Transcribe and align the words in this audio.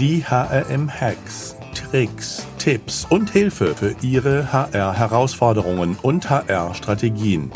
Die 0.00 0.24
HRM-Hacks, 0.24 1.56
Tricks, 1.74 2.46
Tipps 2.58 3.04
und 3.10 3.28
Hilfe 3.28 3.74
für 3.74 3.94
Ihre 4.00 4.50
HR-Herausforderungen 4.50 5.94
und 6.00 6.30
HR-Strategien. 6.30 7.50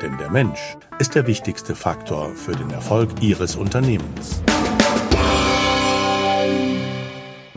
Denn 0.00 0.16
der 0.16 0.30
Mensch 0.30 0.76
ist 1.00 1.16
der 1.16 1.26
wichtigste 1.26 1.74
Faktor 1.74 2.36
für 2.36 2.52
den 2.52 2.70
Erfolg 2.70 3.20
Ihres 3.20 3.56
Unternehmens. 3.56 4.40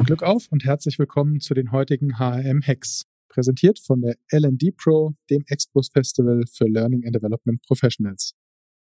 Glück 0.04 0.24
auf 0.24 0.48
und 0.50 0.66
herzlich 0.66 0.98
willkommen 0.98 1.40
zu 1.40 1.54
den 1.54 1.72
heutigen 1.72 2.18
HRM-Hacks, 2.18 3.04
präsentiert 3.30 3.78
von 3.78 4.02
der 4.02 4.16
LD 4.32 4.76
Pro, 4.76 5.14
dem 5.30 5.44
Expos 5.46 5.90
Festival 5.94 6.42
für 6.52 6.66
Learning 6.66 7.06
and 7.06 7.16
Development 7.16 7.62
Professionals. 7.62 8.34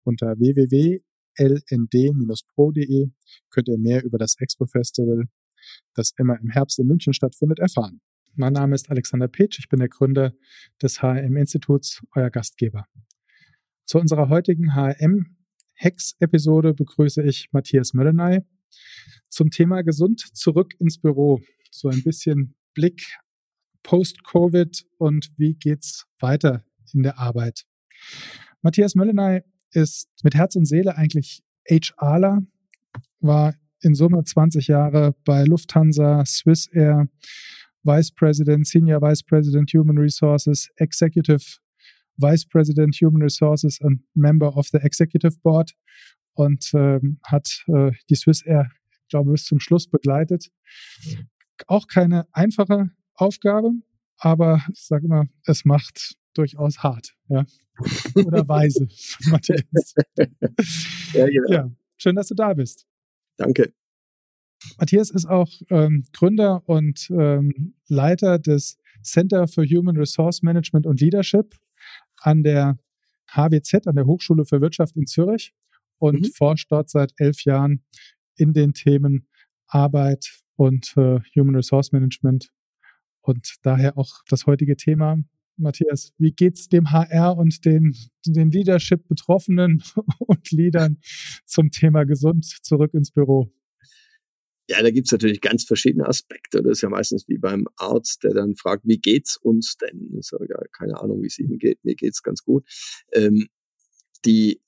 Unter 0.06 0.40
www 0.40 1.02
lnd-pro.de 1.38 3.08
könnt 3.50 3.68
ihr 3.68 3.78
mehr 3.78 4.04
über 4.04 4.18
das 4.18 4.36
Expo 4.40 4.66
Festival, 4.66 5.26
das 5.94 6.12
immer 6.18 6.40
im 6.40 6.50
Herbst 6.50 6.80
in 6.80 6.88
München 6.88 7.14
stattfindet, 7.14 7.60
erfahren. 7.60 8.02
Mein 8.36 8.54
Name 8.54 8.76
ist 8.76 8.90
Alexander 8.90 9.28
Petsch, 9.28 9.60
ich 9.60 9.70
bin 9.70 9.80
der 9.80 9.90
Gründer 9.90 10.34
des 10.82 11.02
HRM-Instituts, 11.02 12.02
euer 12.16 12.30
Gastgeber. 12.30 12.86
Zu 13.86 14.00
unserer 14.00 14.30
heutigen 14.30 14.74
HRM-Hex-Episode 14.76 16.74
begrüße 16.74 17.24
ich 17.24 17.50
Matthias 17.52 17.94
Möllenay 17.94 18.42
zum 19.30 19.52
Thema 19.52 19.84
Gesund 19.84 20.20
zurück 20.34 20.74
ins 20.80 21.00
Büro. 21.00 21.42
So 21.72 21.90
ein 21.90 22.04
bisschen 22.04 22.56
Blick 22.74 23.04
post-Covid 23.84 24.86
und 24.98 25.32
wie 25.38 25.54
geht's 25.54 26.06
weiter 26.20 26.66
in 26.94 27.04
der 27.04 27.20
Arbeit. 27.20 27.66
Matthias 28.62 28.96
Möllenay 28.96 29.44
ist 29.76 30.10
mit 30.24 30.36
Herz 30.36 30.56
und 30.56 30.66
Seele 30.66 30.96
eigentlich 30.96 31.44
HRler, 31.68 32.42
war 33.20 33.56
in 33.82 33.94
Summe 33.94 34.24
20 34.24 34.68
Jahre 34.68 35.16
bei 35.26 35.44
Lufthansa, 35.44 36.26
Swiss 36.26 36.68
Air, 36.68 37.08
Vice 37.84 38.12
President, 38.12 38.66
Senior 38.66 39.02
Vice 39.02 39.24
President 39.24 39.72
Human 39.74 39.98
Resources, 39.98 40.70
Executive 40.78 41.60
Vice 42.18 42.46
President 42.46 42.96
Human 42.96 43.22
Resources 43.22 43.80
und 43.82 44.04
Member 44.14 44.56
of 44.56 44.68
the 44.70 44.78
Executive 44.78 45.38
Board 45.44 45.74
und 46.34 46.72
ähm, 46.74 47.20
hat 47.24 47.64
äh, 47.68 47.92
die 48.10 48.16
Swiss 48.16 48.42
Air, 48.42 48.72
glaube, 49.10 49.32
bis 49.32 49.46
zum 49.46 49.60
Schluss 49.60 49.88
begleitet. 49.88 50.52
Auch 51.68 51.88
keine 51.88 52.28
einfache 52.34 52.90
Aufgabe, 53.14 53.72
aber 54.18 54.62
ich 54.74 54.86
sage 54.86 55.06
immer, 55.06 55.26
es 55.46 55.66
macht 55.66 56.16
durchaus 56.38 56.80
hart, 56.80 57.16
ja. 57.28 57.46
Oder 58.16 58.48
weise, 58.48 58.88
Matthias. 59.30 59.96
ja, 61.14 61.28
genau. 61.28 61.52
ja, 61.52 61.72
schön, 61.98 62.16
dass 62.16 62.28
du 62.28 62.36
da 62.36 62.54
bist. 62.54 62.86
Danke. 63.38 63.74
Matthias 64.80 65.10
ist 65.10 65.26
auch 65.26 65.50
ähm, 65.70 66.06
Gründer 66.14 66.68
und 66.68 67.10
ähm, 67.12 67.76
Leiter 67.88 68.40
des 68.40 68.78
Center 69.04 69.48
for 69.48 69.66
Human 69.66 69.98
Resource 69.98 70.42
Management 70.42 70.86
und 70.86 71.02
Leadership 71.02 71.56
an 72.18 72.44
der 72.44 72.80
HWZ, 73.28 73.88
an 73.88 73.96
der 73.96 74.06
Hochschule 74.06 74.46
für 74.46 74.62
Wirtschaft 74.62 74.96
in 74.96 75.06
Zürich 75.06 75.54
und 75.98 76.22
mhm. 76.22 76.32
forscht 76.32 76.72
dort 76.72 76.90
seit 76.90 77.14
elf 77.18 77.44
Jahren 77.44 77.84
in 78.36 78.54
den 78.54 78.74
Themen 78.74 79.28
Arbeit 79.68 80.42
und 80.56 80.94
äh, 80.98 81.20
Human 81.36 81.56
Resource 81.56 81.92
Management 81.92 82.50
und 83.22 83.56
daher 83.64 83.98
auch 83.98 84.24
das 84.30 84.46
heutige 84.46 84.78
Thema 84.78 85.18
Matthias, 85.58 86.14
wie 86.18 86.32
geht's 86.32 86.68
dem 86.70 86.92
HR 86.92 87.38
und 87.38 87.66
den, 87.66 87.96
den 88.26 88.52
Leadership-Betroffenen 88.52 89.84
und 90.20 90.52
Leadern 90.52 91.00
zum 91.46 91.72
Thema 91.72 92.04
gesund 92.06 92.46
zurück 92.64 92.94
ins 92.94 93.12
Büro? 93.12 93.52
Ja, 94.68 94.82
da 94.82 94.90
gibt's 94.90 95.12
natürlich 95.12 95.42
ganz 95.42 95.64
verschiedene 95.64 96.08
Aspekte. 96.08 96.64
Das 96.64 96.78
ist 96.78 96.82
ja 96.82 96.90
meistens 96.90 97.28
wie 97.28 97.38
beim 97.38 97.68
Arzt, 97.76 98.24
der 98.24 98.34
dann 98.34 98.56
fragt, 98.56 98.84
wie 98.86 98.98
geht's 98.98 99.38
uns 99.38 99.78
denn? 99.78 100.12
Ich 100.20 100.28
sage, 100.28 100.48
ja, 100.50 100.60
keine 100.72 101.00
Ahnung, 101.00 101.22
wie 101.22 101.28
es 101.28 101.38
Ihnen 101.38 101.60
geht. 101.60 101.84
Mir 101.84 101.96
geht's 101.96 102.24
ganz 102.24 102.44
gut. 102.44 102.66
Ähm, 103.14 103.48
die 104.26 104.60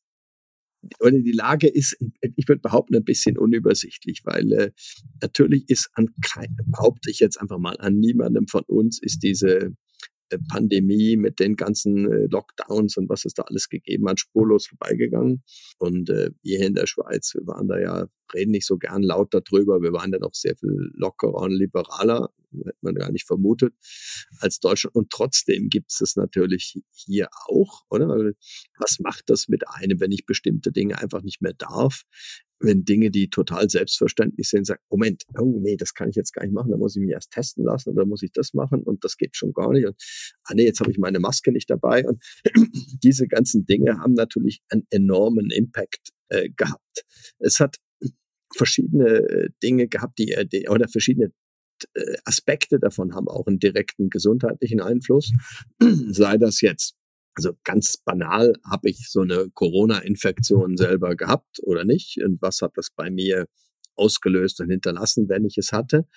oder 0.99 1.19
die 1.19 1.31
Lage 1.31 1.67
ist, 1.67 1.97
ich 2.35 2.47
würde 2.47 2.61
behaupten, 2.61 2.95
ein 2.95 3.03
bisschen 3.03 3.37
unübersichtlich, 3.37 4.21
weil 4.23 4.51
äh, 4.53 4.71
natürlich 5.21 5.69
ist 5.69 5.89
an 5.93 6.09
keinem, 6.21 6.55
behaupte 6.67 7.09
ich 7.09 7.19
jetzt 7.19 7.41
einfach 7.41 7.57
mal, 7.57 7.77
an 7.79 7.97
niemandem 7.97 8.47
von 8.47 8.63
uns 8.67 9.01
ist 9.01 9.23
diese 9.23 9.73
Pandemie 10.49 11.17
mit 11.17 11.39
den 11.39 11.55
ganzen 11.55 12.11
äh, 12.11 12.27
Lockdowns 12.29 12.97
und 12.97 13.09
was 13.09 13.25
es 13.25 13.33
da 13.33 13.43
alles 13.43 13.69
gegeben 13.69 14.07
hat, 14.09 14.19
spurlos 14.19 14.67
vorbeigegangen. 14.67 15.43
Und 15.77 16.09
äh, 16.09 16.31
hier 16.43 16.65
in 16.65 16.73
der 16.73 16.87
Schweiz, 16.87 17.33
wir 17.33 17.47
waren 17.47 17.67
da 17.67 17.79
ja, 17.79 18.07
reden 18.33 18.51
nicht 18.51 18.65
so 18.65 18.77
gern 18.77 19.03
laut 19.03 19.33
darüber, 19.33 19.81
wir 19.81 19.93
waren 19.93 20.11
da 20.11 20.19
noch 20.19 20.33
sehr 20.33 20.55
viel 20.57 20.91
lockerer 20.93 21.41
und 21.41 21.51
liberaler, 21.51 22.29
hätte 22.51 22.77
man 22.81 22.95
gar 22.95 23.11
nicht 23.11 23.27
vermutet, 23.27 23.73
als 24.39 24.59
Deutschland. 24.59 24.95
Und 24.95 25.09
trotzdem 25.09 25.69
gibt 25.69 25.91
es 25.91 25.99
das 25.99 26.15
natürlich 26.15 26.81
hier 26.91 27.27
auch, 27.47 27.83
oder? 27.89 28.07
Was 28.79 28.99
macht 28.99 29.29
das 29.29 29.47
mit 29.47 29.67
einem, 29.67 29.99
wenn 29.99 30.11
ich 30.11 30.25
bestimmte 30.25 30.71
Dinge 30.71 30.97
einfach 30.99 31.21
nicht 31.21 31.41
mehr 31.41 31.53
darf? 31.53 32.03
wenn 32.59 32.85
Dinge, 32.85 33.11
die 33.11 33.29
total 33.29 33.69
selbstverständlich 33.69 34.49
sind, 34.49 34.65
sagt, 34.65 34.81
Moment, 34.89 35.23
oh 35.37 35.59
nee, 35.61 35.77
das 35.77 35.93
kann 35.93 36.09
ich 36.09 36.15
jetzt 36.15 36.33
gar 36.33 36.43
nicht 36.43 36.53
machen, 36.53 36.71
da 36.71 36.77
muss 36.77 36.95
ich 36.95 37.01
mich 37.01 37.11
erst 37.11 37.31
testen 37.31 37.63
lassen 37.63 37.91
oder 37.91 38.05
muss 38.05 38.23
ich 38.23 38.31
das 38.31 38.53
machen 38.53 38.83
und 38.83 39.03
das 39.03 39.17
geht 39.17 39.35
schon 39.35 39.53
gar 39.53 39.71
nicht 39.71 39.85
und 39.85 39.95
ah 40.45 40.53
nee, 40.55 40.65
jetzt 40.65 40.79
habe 40.79 40.91
ich 40.91 40.97
meine 40.97 41.19
Maske 41.19 41.51
nicht 41.51 41.69
dabei 41.69 42.05
und 42.07 42.23
diese 43.03 43.27
ganzen 43.27 43.65
Dinge 43.65 43.99
haben 43.99 44.13
natürlich 44.13 44.61
einen 44.69 44.87
enormen 44.89 45.51
Impact 45.51 46.09
äh, 46.29 46.49
gehabt. 46.49 47.05
Es 47.39 47.59
hat 47.59 47.77
verschiedene 48.55 49.07
äh, 49.07 49.49
Dinge 49.61 49.87
gehabt, 49.87 50.19
die, 50.19 50.31
äh, 50.31 50.45
die 50.45 50.69
oder 50.69 50.87
verschiedene 50.87 51.31
äh, 51.93 52.17
Aspekte 52.25 52.79
davon 52.79 53.13
haben 53.13 53.27
auch 53.27 53.47
einen 53.47 53.59
direkten 53.59 54.09
gesundheitlichen 54.09 54.81
Einfluss, 54.81 55.31
sei 56.09 56.37
das 56.37 56.61
jetzt 56.61 56.95
also 57.37 57.53
ganz 57.63 57.97
banal, 57.97 58.53
habe 58.67 58.89
ich 58.89 59.09
so 59.09 59.21
eine 59.21 59.49
Corona-Infektion 59.53 60.75
selber 60.75 61.15
gehabt 61.15 61.59
oder 61.61 61.85
nicht? 61.85 62.17
Und 62.23 62.41
was 62.41 62.61
hat 62.61 62.71
das 62.75 62.89
bei 62.89 63.11
mir 63.11 63.45
ausgelöst 63.95 64.59
und 64.59 64.71
hinterlassen, 64.71 65.29
wenn 65.29 65.45
ich 65.45 65.57
es 65.59 65.71
hatte? 65.71 66.07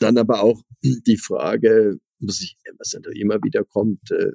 Dann 0.00 0.18
aber 0.18 0.42
auch 0.42 0.60
die 0.82 1.16
Frage, 1.16 1.96
muss 2.18 2.42
ich, 2.42 2.58
was 2.78 2.92
natürlich 2.92 3.20
immer 3.20 3.38
wieder 3.42 3.64
kommt, 3.64 4.10
äh, 4.10 4.32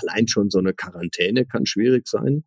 allein 0.00 0.28
schon 0.28 0.48
so 0.48 0.58
eine 0.58 0.72
Quarantäne 0.72 1.44
kann 1.44 1.66
schwierig 1.66 2.08
sein. 2.08 2.44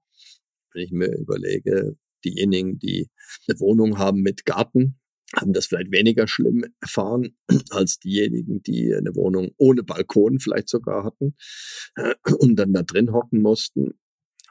Wenn 0.73 0.83
ich 0.83 0.91
mir 0.91 1.15
überlege, 1.15 1.97
diejenigen, 2.25 2.79
die 2.79 3.09
eine 3.47 3.59
Wohnung 3.59 3.97
haben 3.97 4.21
mit 4.21 4.45
Garten, 4.45 4.99
haben 5.35 5.53
das 5.53 5.67
vielleicht 5.67 5.91
weniger 5.91 6.27
schlimm 6.27 6.65
erfahren 6.81 7.35
als 7.69 7.99
diejenigen, 7.99 8.63
die 8.63 8.93
eine 8.93 9.15
Wohnung 9.15 9.51
ohne 9.57 9.83
Balkon 9.83 10.39
vielleicht 10.39 10.69
sogar 10.69 11.03
hatten 11.03 11.35
und 12.39 12.55
dann 12.55 12.73
da 12.73 12.83
drin 12.83 13.11
hocken 13.11 13.41
mussten. 13.41 13.99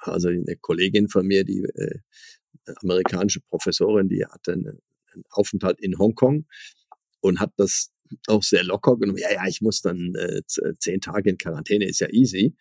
Also 0.00 0.28
eine 0.28 0.56
Kollegin 0.60 1.08
von 1.08 1.26
mir, 1.26 1.44
die 1.44 1.64
äh, 1.64 1.98
amerikanische 2.82 3.40
Professorin, 3.40 4.08
die 4.08 4.24
hatte 4.24 4.52
einen 4.52 4.78
Aufenthalt 5.30 5.80
in 5.80 5.98
Hongkong 5.98 6.46
und 7.20 7.40
hat 7.40 7.52
das 7.56 7.90
auch 8.26 8.42
sehr 8.42 8.64
locker 8.64 8.96
genommen. 8.96 9.18
Ja, 9.18 9.32
ja, 9.32 9.46
ich 9.46 9.60
muss 9.60 9.80
dann 9.80 10.14
äh, 10.14 10.42
zehn 10.78 11.00
Tage 11.00 11.30
in 11.30 11.38
Quarantäne, 11.38 11.88
ist 11.88 12.00
ja 12.00 12.08
easy. 12.10 12.54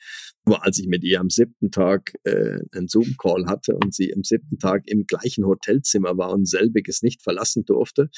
Nur 0.46 0.64
als 0.64 0.80
ich 0.80 0.88
mit 0.88 1.04
ihr 1.04 1.20
am 1.20 1.30
siebten 1.30 1.72
Tag 1.72 2.14
äh, 2.24 2.60
einen 2.72 2.88
Zoom-Call 2.88 3.46
hatte 3.48 3.76
und 3.76 3.94
sie 3.94 4.14
am 4.14 4.24
siebten 4.24 4.60
Tag 4.60 4.84
im 4.88 5.06
gleichen 5.06 5.46
Hotelzimmer 5.46 6.18
war 6.18 6.32
und 6.32 6.48
selbiges 6.48 7.02
nicht 7.02 7.22
verlassen 7.22 7.66
durfte, 7.66 8.10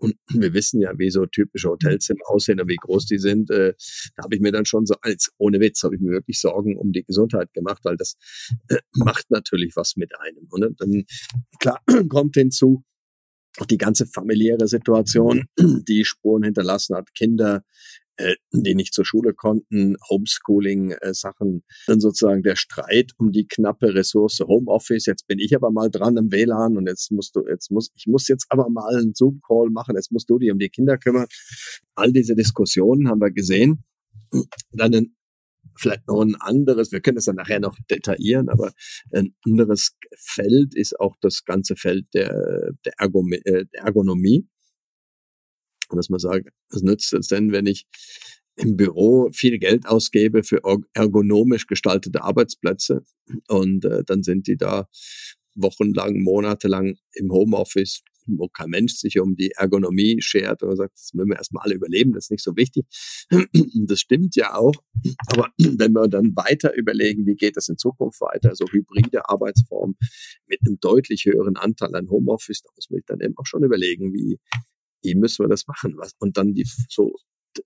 und 0.00 0.14
wir 0.32 0.54
wissen 0.54 0.80
ja, 0.80 0.98
wie 0.98 1.10
so 1.10 1.26
typische 1.26 1.68
Hotelzimmer 1.68 2.22
aussehen 2.28 2.58
und 2.60 2.68
wie 2.68 2.76
groß 2.76 3.04
die 3.04 3.18
sind. 3.18 3.50
Äh, 3.50 3.74
da 4.16 4.24
habe 4.24 4.34
ich 4.34 4.40
mir 4.40 4.50
dann 4.50 4.64
schon 4.64 4.86
so, 4.86 4.94
als 5.02 5.30
ohne 5.36 5.60
Witz, 5.60 5.82
habe 5.82 5.94
ich 5.94 6.00
mir 6.00 6.12
wirklich 6.12 6.40
Sorgen 6.40 6.78
um 6.78 6.92
die 6.92 7.04
Gesundheit 7.04 7.52
gemacht, 7.52 7.80
weil 7.84 7.96
das 7.96 8.16
äh, 8.68 8.78
macht 8.94 9.30
natürlich 9.30 9.76
was 9.76 9.96
mit 9.96 10.18
einem. 10.18 10.46
Und 10.50 10.80
dann, 10.80 11.04
klar, 11.60 11.82
kommt 12.08 12.34
hinzu, 12.34 12.82
die 13.68 13.78
ganze 13.78 14.06
familiäre 14.06 14.68
Situation, 14.68 15.46
die 15.58 16.04
Spuren 16.04 16.44
hinterlassen 16.44 16.96
hat, 16.96 17.14
Kinder, 17.14 17.62
äh, 18.16 18.36
die 18.52 18.74
nicht 18.74 18.92
zur 18.92 19.04
Schule 19.06 19.32
konnten, 19.34 19.96
Homeschooling-Sachen, 20.10 21.56
äh, 21.58 21.60
dann 21.86 22.00
sozusagen 22.00 22.42
der 22.42 22.56
Streit 22.56 23.12
um 23.16 23.32
die 23.32 23.46
knappe 23.46 23.94
Ressource 23.94 24.40
Homeoffice. 24.40 25.06
Jetzt 25.06 25.26
bin 25.26 25.38
ich 25.38 25.54
aber 25.54 25.70
mal 25.70 25.90
dran 25.90 26.16
im 26.16 26.30
WLAN 26.30 26.76
und 26.76 26.86
jetzt 26.86 27.10
musst 27.12 27.34
du, 27.34 27.46
jetzt 27.48 27.70
muss, 27.70 27.90
ich 27.94 28.06
muss 28.06 28.28
jetzt 28.28 28.46
aber 28.50 28.68
mal 28.68 28.94
einen 28.94 29.14
Zoom-Call 29.14 29.70
machen, 29.70 29.96
jetzt 29.96 30.12
musst 30.12 30.28
du 30.28 30.38
dich 30.38 30.50
um 30.52 30.58
die 30.58 30.68
Kinder 30.68 30.98
kümmern. 30.98 31.26
All 31.94 32.12
diese 32.12 32.34
Diskussionen 32.34 33.08
haben 33.08 33.20
wir 33.20 33.30
gesehen. 33.30 33.84
Dann 34.72 34.94
ein 34.94 35.16
vielleicht 35.80 36.06
noch 36.06 36.20
ein 36.20 36.36
anderes, 36.36 36.92
wir 36.92 37.00
können 37.00 37.16
das 37.16 37.24
dann 37.24 37.36
nachher 37.36 37.60
noch 37.60 37.76
detaillieren, 37.90 38.48
aber 38.48 38.72
ein 39.12 39.34
anderes 39.44 39.96
Feld 40.16 40.74
ist 40.74 40.98
auch 41.00 41.16
das 41.20 41.44
ganze 41.44 41.76
Feld 41.76 42.06
der, 42.14 42.72
der, 42.84 42.92
Ergonomie, 42.98 43.40
äh, 43.44 43.64
der 43.72 43.82
Ergonomie. 43.82 44.46
Und 45.88 45.96
dass 45.96 46.08
man 46.08 46.20
sagt, 46.20 46.48
was 46.70 46.82
nützt 46.82 47.12
es 47.12 47.28
denn, 47.28 47.50
wenn 47.50 47.66
ich 47.66 47.86
im 48.56 48.76
Büro 48.76 49.30
viel 49.32 49.58
Geld 49.58 49.86
ausgebe 49.86 50.42
für 50.42 50.60
ergonomisch 50.92 51.66
gestaltete 51.66 52.22
Arbeitsplätze 52.22 53.04
und 53.48 53.84
äh, 53.84 54.04
dann 54.04 54.22
sind 54.22 54.46
die 54.46 54.56
da 54.56 54.88
wochenlang, 55.54 56.22
monatelang 56.22 56.96
im 57.14 57.32
Homeoffice 57.32 58.02
wo 58.38 58.48
kein 58.48 58.70
Mensch 58.70 58.94
sich 58.94 59.18
um 59.20 59.36
die 59.36 59.52
Ergonomie 59.52 60.20
schert 60.20 60.62
oder 60.62 60.76
sagt, 60.76 60.94
das 60.94 61.14
müssen 61.14 61.28
wir 61.28 61.36
erstmal 61.36 61.64
alle 61.64 61.74
überleben, 61.74 62.12
das 62.12 62.26
ist 62.26 62.30
nicht 62.30 62.44
so 62.44 62.56
wichtig. 62.56 62.86
Das 63.90 64.00
stimmt 64.00 64.36
ja 64.36 64.54
auch. 64.54 64.74
Aber 65.26 65.48
wenn 65.58 65.92
wir 65.92 66.08
dann 66.08 66.34
weiter 66.36 66.74
überlegen, 66.74 67.26
wie 67.26 67.34
geht 67.34 67.56
das 67.56 67.68
in 67.68 67.78
Zukunft 67.78 68.20
weiter, 68.20 68.54
so 68.54 68.66
hybride 68.66 69.28
Arbeitsformen 69.28 69.96
mit 70.46 70.60
einem 70.64 70.78
deutlich 70.80 71.24
höheren 71.24 71.56
Anteil 71.56 71.94
an 71.94 72.08
Homeoffice, 72.10 72.62
da 72.62 72.70
muss 72.76 72.90
man 72.90 72.98
sich 72.98 73.06
dann 73.06 73.20
eben 73.20 73.36
auch 73.36 73.46
schon 73.46 73.64
überlegen, 73.64 74.12
wie, 74.12 74.38
wie 75.02 75.14
müssen 75.14 75.44
wir 75.44 75.48
das 75.48 75.66
machen? 75.66 75.94
Was, 75.96 76.12
und 76.18 76.36
dann 76.36 76.54
die 76.54 76.66
so 76.88 77.14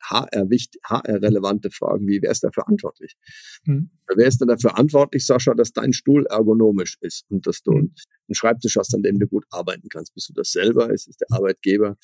HR-relevante 0.02 1.70
Fragen, 1.70 2.06
wie 2.06 2.20
wer 2.22 2.30
ist 2.30 2.44
da 2.44 2.50
verantwortlich? 2.50 3.16
Mhm. 3.64 3.90
Wer 4.16 4.26
ist 4.26 4.40
denn 4.40 4.48
dafür 4.48 4.70
verantwortlich, 4.70 5.26
Sascha, 5.26 5.54
dass 5.54 5.72
dein 5.72 5.92
Stuhl 5.92 6.26
ergonomisch 6.26 6.96
ist 7.00 7.24
und 7.30 7.46
dass 7.46 7.62
du 7.62 7.72
mhm. 7.72 7.94
einen 8.28 8.34
Schreibtisch 8.34 8.76
hast, 8.76 8.94
an 8.94 9.02
dem 9.02 9.18
du 9.18 9.26
gut 9.26 9.44
arbeiten 9.50 9.88
kannst? 9.88 10.14
Bist 10.14 10.28
du 10.28 10.32
das 10.34 10.52
selber? 10.52 10.92
Ist 10.92 11.08
es 11.08 11.16
der 11.16 11.28
Arbeitgeber? 11.30 11.96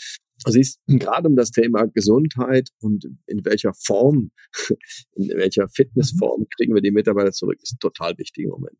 Also 0.44 0.58
ist 0.58 0.80
gerade 0.86 1.28
um 1.28 1.36
das 1.36 1.50
Thema 1.50 1.86
Gesundheit 1.86 2.70
und 2.80 3.06
in 3.26 3.44
welcher 3.44 3.74
Form, 3.74 4.30
in 5.12 5.28
welcher 5.28 5.68
Fitnessform 5.68 6.42
mhm. 6.42 6.46
kriegen 6.56 6.74
wir 6.74 6.82
die 6.82 6.90
Mitarbeiter 6.90 7.32
zurück, 7.32 7.58
ist 7.62 7.74
ein 7.74 7.80
total 7.80 8.16
wichtiger 8.18 8.50
Moment. 8.50 8.78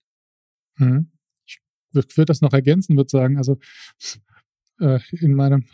Mhm. 0.76 1.12
Ich 1.47 1.61
würde 1.93 2.26
das 2.26 2.41
noch 2.41 2.52
ergänzen, 2.52 2.97
würde 2.97 3.11
sagen, 3.11 3.37
also 3.37 3.58
äh, 4.81 5.00
in 5.12 5.35
meinem 5.35 5.67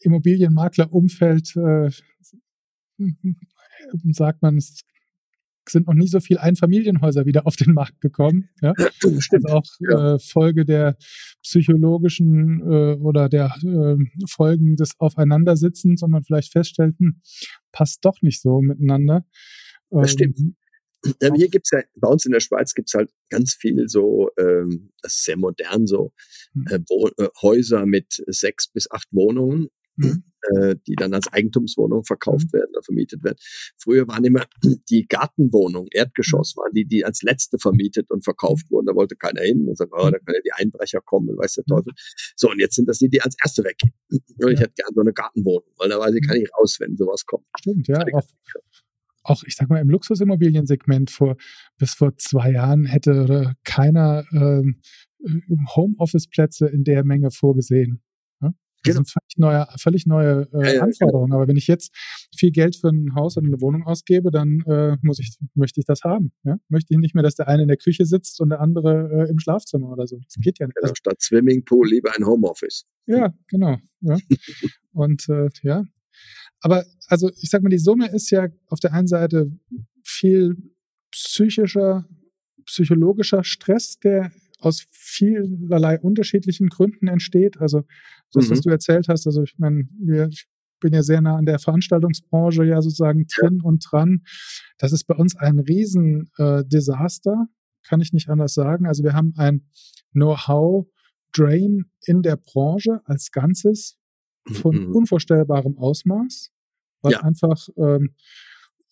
Immobilienmaklerumfeld 0.00 1.56
äh, 1.56 1.90
sagt 4.12 4.42
man, 4.42 4.56
es 4.56 4.82
sind 5.68 5.86
noch 5.86 5.94
nie 5.94 6.08
so 6.08 6.20
viele 6.20 6.40
Einfamilienhäuser 6.40 7.26
wieder 7.26 7.46
auf 7.46 7.56
den 7.56 7.72
Markt 7.74 8.00
gekommen. 8.00 8.48
Ja? 8.60 8.74
Stimmt. 9.18 9.46
Also 9.46 9.56
auch 9.56 9.66
ja. 9.80 10.14
äh, 10.14 10.18
Folge 10.18 10.64
der 10.64 10.96
psychologischen 11.42 12.60
äh, 12.60 12.94
oder 12.94 13.28
der 13.28 13.54
äh, 13.62 13.96
Folgen 14.26 14.76
des 14.76 14.98
Aufeinandersitzens 14.98 16.02
und 16.02 16.10
man 16.10 16.24
vielleicht 16.24 16.52
feststellt, 16.52 16.98
hm, 16.98 17.20
passt 17.72 18.04
doch 18.04 18.20
nicht 18.22 18.40
so 18.40 18.60
miteinander. 18.60 19.24
Das 19.90 20.12
stimmt. 20.12 20.38
Ähm, 21.20 21.34
hier 21.34 21.48
gibt's 21.48 21.70
ja, 21.70 21.82
bei 21.96 22.08
uns 22.08 22.26
in 22.26 22.32
der 22.32 22.40
Schweiz 22.40 22.74
gibt's 22.74 22.94
halt 22.94 23.10
ganz 23.30 23.54
viel 23.54 23.88
so, 23.88 24.30
ähm, 24.38 24.92
das 25.02 25.14
ist 25.14 25.24
sehr 25.24 25.36
modern, 25.36 25.86
so 25.86 26.12
hm. 26.52 26.66
äh, 26.68 27.22
äh, 27.22 27.28
Häuser 27.40 27.86
mit 27.86 28.22
sechs 28.26 28.68
bis 28.68 28.90
acht 28.90 29.08
Wohnungen, 29.10 29.68
mhm. 30.00 30.24
äh, 30.54 30.76
die 30.86 30.94
dann 30.94 31.14
als 31.14 31.32
Eigentumswohnung 31.32 32.04
verkauft 32.04 32.48
mhm. 32.52 32.58
werden 32.58 32.70
oder 32.72 32.82
vermietet 32.82 33.22
werden. 33.24 33.36
Früher 33.78 34.06
waren 34.08 34.24
immer 34.24 34.44
die 34.88 35.06
Gartenwohnungen, 35.06 35.88
Erdgeschoss 35.92 36.54
mhm. 36.54 36.60
waren 36.60 36.72
die, 36.74 36.86
die 36.86 37.04
als 37.04 37.22
letzte 37.22 37.58
vermietet 37.58 38.10
und 38.10 38.24
verkauft 38.24 38.70
wurden. 38.70 38.86
Da 38.86 38.94
wollte 38.94 39.16
keiner 39.16 39.42
hin 39.42 39.68
und 39.68 39.76
sagt, 39.76 39.92
oh, 39.92 40.10
da 40.10 40.18
können 40.18 40.36
ja 40.36 40.42
die 40.44 40.52
Einbrecher 40.52 41.00
kommen, 41.00 41.36
weiß 41.36 41.54
der 41.54 41.64
Teufel. 41.64 41.92
So, 42.36 42.50
und 42.50 42.58
jetzt 42.58 42.76
sind 42.76 42.88
das 42.88 42.98
die, 42.98 43.08
die 43.08 43.20
als 43.20 43.36
erste 43.42 43.64
weggehen. 43.64 43.92
Und 44.10 44.52
ich 44.52 44.60
hätte 44.60 44.74
gerne 44.74 44.92
so 44.94 45.00
eine 45.00 45.12
Gartenwohnung, 45.12 45.72
weil 45.76 45.88
da 45.88 45.98
weiß 45.98 46.14
ich, 46.14 46.26
kann 46.26 46.36
ich 46.36 46.48
raus, 46.58 46.76
wenn 46.80 46.96
sowas 46.96 47.24
kommt. 47.26 47.46
Stimmt, 47.58 47.88
ja. 47.88 48.02
Auch, 49.22 49.42
ich 49.44 49.54
sag 49.56 49.68
mal, 49.68 49.80
im 49.80 49.90
Luxusimmobiliensegment 49.90 51.10
vor, 51.10 51.36
bis 51.78 51.94
vor 51.94 52.16
zwei 52.16 52.52
Jahren 52.52 52.86
hätte 52.86 53.54
keiner 53.64 54.24
ähm, 54.32 54.80
Homeoffice-Plätze 55.76 56.66
in 56.66 56.84
der 56.84 57.04
Menge 57.04 57.30
vorgesehen. 57.30 58.02
Das 58.82 58.94
genau. 58.94 59.04
sind 59.04 59.10
völlig 59.10 59.36
neue, 59.36 59.66
völlig 59.78 60.06
neue 60.06 60.48
äh, 60.54 60.66
ja, 60.66 60.72
ja, 60.74 60.82
Anforderungen. 60.82 61.26
Genau. 61.30 61.36
Aber 61.36 61.48
wenn 61.48 61.56
ich 61.56 61.66
jetzt 61.66 61.94
viel 62.34 62.50
Geld 62.50 62.76
für 62.76 62.88
ein 62.88 63.14
Haus 63.14 63.36
oder 63.36 63.46
eine 63.46 63.60
Wohnung 63.60 63.84
ausgebe, 63.84 64.30
dann 64.30 64.62
äh, 64.66 64.96
muss 65.02 65.18
ich, 65.18 65.36
möchte 65.54 65.80
ich 65.80 65.86
das 65.86 66.02
haben. 66.02 66.32
Ja? 66.44 66.56
Möchte 66.68 66.94
ich 66.94 66.98
nicht 66.98 67.14
mehr, 67.14 67.22
dass 67.22 67.34
der 67.34 67.48
eine 67.48 67.62
in 67.62 67.68
der 67.68 67.76
Küche 67.76 68.06
sitzt 68.06 68.40
und 68.40 68.50
der 68.50 68.60
andere 68.60 69.26
äh, 69.26 69.30
im 69.30 69.38
Schlafzimmer 69.38 69.90
oder 69.90 70.06
so. 70.06 70.18
Das 70.24 70.34
geht 70.36 70.58
ja 70.60 70.66
nicht. 70.66 70.78
Also 70.82 70.94
statt 70.94 71.20
Swimmingpool 71.20 71.88
lieber 71.88 72.10
ein 72.16 72.24
Homeoffice. 72.24 72.86
Ja, 73.06 73.34
genau. 73.48 73.76
Ja. 74.00 74.16
und 74.92 75.28
äh, 75.28 75.48
ja, 75.62 75.84
aber 76.60 76.84
also 77.08 77.30
ich 77.40 77.50
sag 77.50 77.62
mal, 77.62 77.70
die 77.70 77.78
Summe 77.78 78.08
ist 78.08 78.30
ja 78.30 78.48
auf 78.68 78.80
der 78.80 78.92
einen 78.92 79.06
Seite 79.06 79.50
viel 80.04 80.56
psychischer, 81.10 82.06
psychologischer 82.66 83.44
Stress, 83.44 83.98
der 83.98 84.30
aus 84.60 84.86
vielerlei 84.90 85.98
unterschiedlichen 85.98 86.68
Gründen 86.68 87.08
entsteht. 87.08 87.58
Also 87.60 87.84
das, 88.32 88.46
mhm. 88.46 88.50
was 88.50 88.60
du 88.60 88.70
erzählt 88.70 89.08
hast, 89.08 89.26
also 89.26 89.42
ich 89.42 89.54
meine, 89.58 89.88
ich 90.30 90.46
bin 90.80 90.92
ja 90.94 91.02
sehr 91.02 91.20
nah 91.20 91.36
an 91.36 91.46
der 91.46 91.58
Veranstaltungsbranche 91.58 92.64
ja 92.64 92.80
sozusagen 92.80 93.26
drin 93.26 93.58
ja. 93.62 93.64
und 93.64 93.84
dran. 93.90 94.22
Das 94.78 94.92
ist 94.92 95.04
bei 95.04 95.14
uns 95.14 95.36
ein 95.36 95.58
Riesendesaster, 95.58 97.46
äh, 97.48 97.88
kann 97.88 98.00
ich 98.00 98.12
nicht 98.12 98.28
anders 98.28 98.54
sagen. 98.54 98.86
Also 98.86 99.02
wir 99.02 99.12
haben 99.12 99.34
ein 99.36 99.66
Know-how-Drain 100.12 101.90
in 102.06 102.22
der 102.22 102.36
Branche 102.36 103.00
als 103.04 103.30
Ganzes 103.30 103.99
von 104.46 104.88
mhm. 104.88 104.94
unvorstellbarem 104.94 105.78
Ausmaß, 105.78 106.50
weil 107.02 107.12
ja. 107.12 107.20
einfach 107.20 107.68
ähm, 107.76 108.14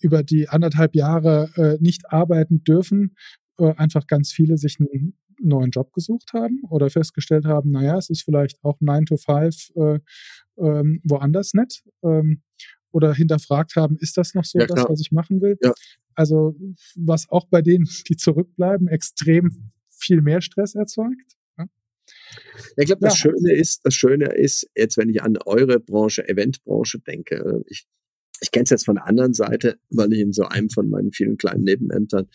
über 0.00 0.22
die 0.22 0.48
anderthalb 0.48 0.94
Jahre 0.94 1.50
äh, 1.56 1.82
nicht 1.82 2.10
arbeiten 2.12 2.62
dürfen, 2.64 3.16
äh, 3.58 3.74
einfach 3.74 4.06
ganz 4.06 4.32
viele 4.32 4.56
sich 4.56 4.78
einen 4.78 5.16
neuen 5.40 5.70
Job 5.70 5.92
gesucht 5.92 6.32
haben 6.32 6.62
oder 6.68 6.90
festgestellt 6.90 7.44
haben, 7.44 7.70
naja, 7.70 7.96
es 7.96 8.10
ist 8.10 8.22
vielleicht 8.22 8.62
auch 8.64 8.80
9 8.80 9.06
to 9.06 9.16
5 9.16 9.70
äh, 9.76 9.98
ähm, 10.58 11.00
woanders 11.04 11.54
nett. 11.54 11.82
Ähm, 12.02 12.42
oder 12.90 13.12
hinterfragt 13.12 13.76
haben, 13.76 13.96
ist 13.98 14.16
das 14.16 14.34
noch 14.34 14.44
so 14.44 14.58
ja, 14.58 14.66
das, 14.66 14.84
was 14.88 15.00
ich 15.00 15.12
machen 15.12 15.40
will? 15.40 15.58
Ja. 15.62 15.72
Also 16.14 16.56
was 16.96 17.28
auch 17.28 17.46
bei 17.46 17.62
denen, 17.62 17.88
die 18.08 18.16
zurückbleiben, 18.16 18.88
extrem 18.88 19.72
viel 19.90 20.22
mehr 20.22 20.40
Stress 20.40 20.74
erzeugt. 20.74 21.36
Ich 22.76 22.87
glaube, 22.87 23.00
das 23.00 23.22
ja. 23.22 23.31
Schöne 23.31 23.55
ist, 23.55 23.81
das 23.84 23.94
Schöne 23.94 24.34
ist, 24.34 24.69
jetzt 24.76 24.96
wenn 24.96 25.08
ich 25.08 25.22
an 25.22 25.37
eure 25.44 25.81
Branche, 25.81 26.28
Eventbranche 26.28 26.99
denke, 27.00 27.62
ich, 27.66 27.87
ich 28.40 28.50
kenne 28.50 28.64
es 28.64 28.70
jetzt 28.70 28.84
von 28.84 28.96
der 28.96 29.06
anderen 29.06 29.34
Seite, 29.34 29.78
weil 29.90 30.12
ich 30.12 30.20
in 30.20 30.32
so 30.32 30.44
einem 30.44 30.70
von 30.70 30.88
meinen 30.88 31.12
vielen 31.12 31.37
kleinen 31.37 31.64
Nebenämtern 31.64 32.28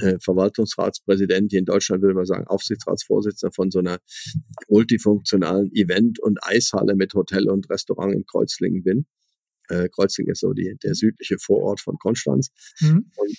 äh, 0.00 0.18
Verwaltungsratspräsident, 0.20 1.50
hier 1.50 1.58
in 1.58 1.64
Deutschland 1.64 2.02
würde 2.02 2.14
man 2.14 2.26
sagen 2.26 2.46
Aufsichtsratsvorsitzender 2.46 3.52
von 3.52 3.70
so 3.70 3.80
einer 3.80 3.98
multifunktionalen 4.68 5.72
Event- 5.74 6.20
und 6.20 6.38
Eishalle 6.42 6.94
mit 6.94 7.14
Hotel 7.14 7.48
und 7.48 7.68
Restaurant 7.68 8.14
in 8.14 8.24
Kreuzlingen 8.26 8.82
bin. 8.84 9.06
Äh, 9.68 9.88
Kreuzlingen 9.88 10.32
ist 10.32 10.40
so 10.40 10.52
die, 10.52 10.76
der 10.82 10.94
südliche 10.94 11.38
Vorort 11.38 11.80
von 11.80 11.96
Konstanz. 11.98 12.50
Mhm. 12.80 13.10
Und 13.16 13.36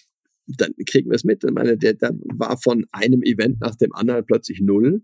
dann 0.47 0.73
kriegen 0.85 1.09
wir 1.09 1.15
es 1.15 1.23
mit. 1.23 1.43
Ich 1.43 1.51
meine, 1.51 1.77
der, 1.77 1.93
der 1.93 2.11
war 2.35 2.57
von 2.61 2.85
einem 2.91 3.21
Event 3.23 3.61
nach 3.61 3.75
dem 3.75 3.93
anderen 3.93 4.25
plötzlich 4.25 4.59
null. 4.61 5.03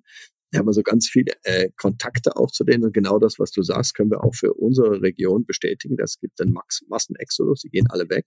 Wir 0.52 0.60
haben 0.60 0.68
also 0.68 0.82
ganz 0.82 1.10
viele 1.10 1.34
äh, 1.44 1.70
Kontakte 1.76 2.36
auch 2.38 2.52
zu 2.52 2.64
denen 2.64 2.86
und 2.86 2.94
genau 2.94 3.20
das, 3.20 3.38
was 3.38 3.52
du 3.52 3.62
sagst, 3.64 3.96
können 3.96 4.12
wir 4.12 4.24
auch 4.24 4.34
für 4.34 4.54
unsere 4.54 5.02
Region 5.02 5.46
bestätigen. 5.46 5.98
Das 5.98 6.20
gibt 6.20 6.40
einen 6.40 6.54
Max 6.54 6.84
Massenexodus, 6.88 7.62
die 7.62 7.70
gehen 7.70 7.88
alle 7.90 8.10
weg. 8.10 8.26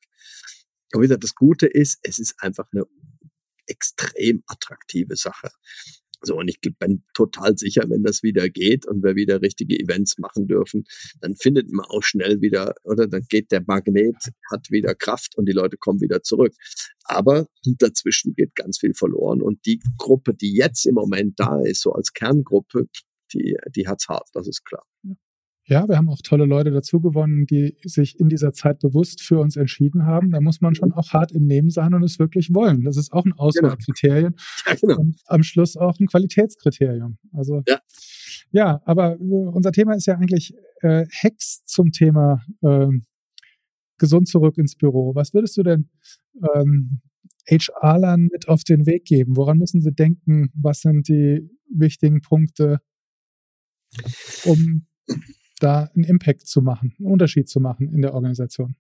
Aber 0.93 1.03
wieder 1.03 1.17
das 1.17 1.35
Gute 1.35 1.67
ist, 1.67 1.99
es 2.03 2.19
ist 2.19 2.35
einfach 2.39 2.67
eine 2.73 2.85
extrem 3.67 4.43
attraktive 4.47 5.17
Sache. 5.17 5.51
So, 6.23 6.37
und 6.37 6.49
ich 6.49 6.61
bin 6.61 7.03
total 7.15 7.57
sicher, 7.57 7.85
wenn 7.89 8.03
das 8.03 8.23
wieder 8.23 8.49
geht 8.49 8.87
und 8.87 9.03
wir 9.03 9.17
wieder 9.17 9.41
richtige 9.41 9.79
Events 9.79 10.19
machen 10.19 10.47
dürfen, 10.47 10.85
dann 11.21 11.35
findet 11.35 11.71
man 11.73 11.87
auch 11.87 12.03
schnell 12.03 12.41
wieder, 12.41 12.75
oder 12.85 13.07
dann 13.07 13.23
geht 13.29 13.53
der 13.53 13.63
Magnet, 13.67 14.17
hat 14.51 14.71
wieder 14.71 14.95
Kraft 14.95 15.37
und 15.37 15.47
die 15.47 15.53
Leute 15.53 15.77
kommen 15.79 16.01
wieder 16.01 16.23
zurück. 16.23 16.55
Aber 17.05 17.47
dazwischen 17.79 18.35
geht 18.35 18.55
ganz 18.55 18.79
viel 18.79 18.95
verloren. 18.95 19.41
Und 19.41 19.65
die 19.67 19.81
Gruppe, 19.97 20.35
die 20.35 20.55
jetzt 20.55 20.87
im 20.87 20.95
Moment 20.95 21.41
da 21.41 21.61
ist, 21.63 21.83
so 21.83 21.93
als 21.93 22.13
Kerngruppe, 22.13 22.87
die, 23.33 23.57
die 23.75 23.89
hat's 23.89 24.09
hart, 24.09 24.29
das 24.35 24.47
ist 24.47 24.65
klar. 24.65 24.85
Ja, 25.71 25.89
wir 25.89 25.97
haben 25.97 26.09
auch 26.09 26.21
tolle 26.21 26.47
Leute 26.47 26.73
dazu 26.73 27.01
gewonnen, 27.01 27.47
die 27.47 27.77
sich 27.85 28.19
in 28.19 28.29
dieser 28.29 28.53
Zeit 28.53 28.81
bewusst 28.81 29.23
für 29.23 29.39
uns 29.39 29.55
entschieden 29.55 30.05
haben. 30.05 30.33
Da 30.33 30.41
muss 30.41 30.61
man 30.61 30.75
schon 30.75 30.93
auch 30.93 31.13
hart 31.13 31.31
im 31.31 31.47
Nehmen 31.47 31.71
sein 31.71 31.95
und 31.95 32.03
es 32.03 32.19
wirklich 32.19 32.53
wollen. 32.53 32.83
Das 32.83 32.97
ist 32.97 33.13
auch 33.13 33.25
ein 33.25 33.33
Auswahlkriterium. 33.33 34.35
Genau. 34.35 34.67
Ja, 34.67 34.75
genau. 34.75 35.01
Und 35.01 35.21
am 35.27 35.45
Schluss 35.45 35.77
auch 35.77 36.01
ein 36.01 36.09
Qualitätskriterium. 36.09 37.19
Also 37.33 37.63
ja, 37.69 37.79
ja 38.51 38.83
aber 38.85 39.21
unser 39.21 39.71
Thema 39.71 39.95
ist 39.95 40.07
ja 40.07 40.17
eigentlich 40.17 40.55
äh, 40.81 41.07
Hacks 41.23 41.65
zum 41.67 41.93
Thema 41.93 42.45
äh, 42.63 42.89
gesund 43.97 44.27
zurück 44.27 44.59
ins 44.59 44.75
Büro. 44.75 45.15
Was 45.15 45.33
würdest 45.35 45.57
du 45.57 45.63
denn 45.63 45.89
ähm, 46.53 47.01
HR-Lern 47.49 48.29
mit 48.33 48.49
auf 48.49 48.65
den 48.65 48.87
Weg 48.87 49.05
geben? 49.05 49.37
Woran 49.37 49.59
müssen 49.59 49.81
sie 49.81 49.93
denken? 49.93 50.51
Was 50.53 50.81
sind 50.81 51.07
die 51.07 51.49
wichtigen 51.73 52.23
Punkte, 52.23 52.81
um 54.45 54.89
da 55.63 55.91
einen 55.95 56.05
Impact 56.05 56.47
zu 56.47 56.63
machen, 56.63 56.95
einen 56.99 57.11
Unterschied 57.11 57.49
zu 57.49 57.61
machen 57.61 57.93
in 57.93 58.03
der 58.03 58.15
Organisation? 58.15 58.77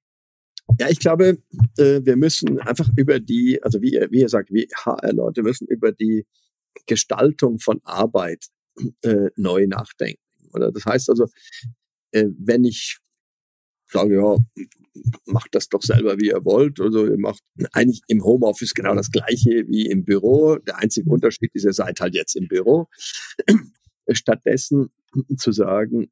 Ja, 0.78 0.88
ich 0.88 1.00
glaube, 1.00 1.38
äh, 1.78 2.00
wir 2.04 2.16
müssen 2.16 2.60
einfach 2.60 2.88
über 2.96 3.18
die, 3.18 3.60
also 3.62 3.82
wie, 3.82 3.99
wie 4.10 4.20
ihr 4.20 4.28
sagt, 4.28 4.52
wie 4.52 4.68
HR-Leute 4.72 5.42
müssen 5.42 5.66
über 5.66 5.92
die 5.92 6.26
Gestaltung 6.87 7.58
von 7.58 7.80
Arbeit 7.84 8.46
äh, 9.02 9.30
neu 9.37 9.66
nachdenken. 9.66 10.22
Oder 10.52 10.70
das 10.70 10.84
heißt 10.84 11.10
also, 11.10 11.26
äh, 12.12 12.26
wenn 12.38 12.64
ich 12.64 12.99
sage, 13.90 14.14
ja, 14.14 14.37
macht 15.26 15.54
das 15.54 15.68
doch 15.68 15.82
selber, 15.82 16.18
wie 16.18 16.28
ihr 16.28 16.44
wollt. 16.44 16.80
Also 16.80 17.06
ihr 17.06 17.18
macht 17.18 17.42
eigentlich 17.72 18.02
im 18.08 18.22
Homeoffice 18.25 18.75
genau 18.75 18.94
das 18.94 19.10
gleiche 19.10 19.66
wie 19.68 19.87
im 19.87 20.04
Büro. 20.04 20.56
Der 20.56 20.78
einzige 20.78 21.10
Unterschied 21.10 21.50
ist, 21.54 21.64
ihr 21.64 21.72
seid 21.72 22.00
halt 22.00 22.14
jetzt 22.14 22.37
im 22.37 22.49
Büro. 22.49 22.88
Stattdessen 24.14 24.90
zu 25.37 25.52
sagen, 25.52 26.11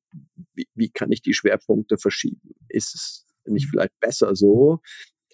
wie, 0.55 0.69
wie 0.75 0.91
kann 0.91 1.13
ich 1.13 1.23
die 1.23 1.35
Schwerpunkte 1.35 1.99
verschieben? 1.99 2.55
Ist 2.69 2.95
es 2.95 3.27
nicht 3.45 3.67
mhm. 3.67 3.71
vielleicht 3.71 4.01
besser 4.01 4.35
so, 4.35 4.81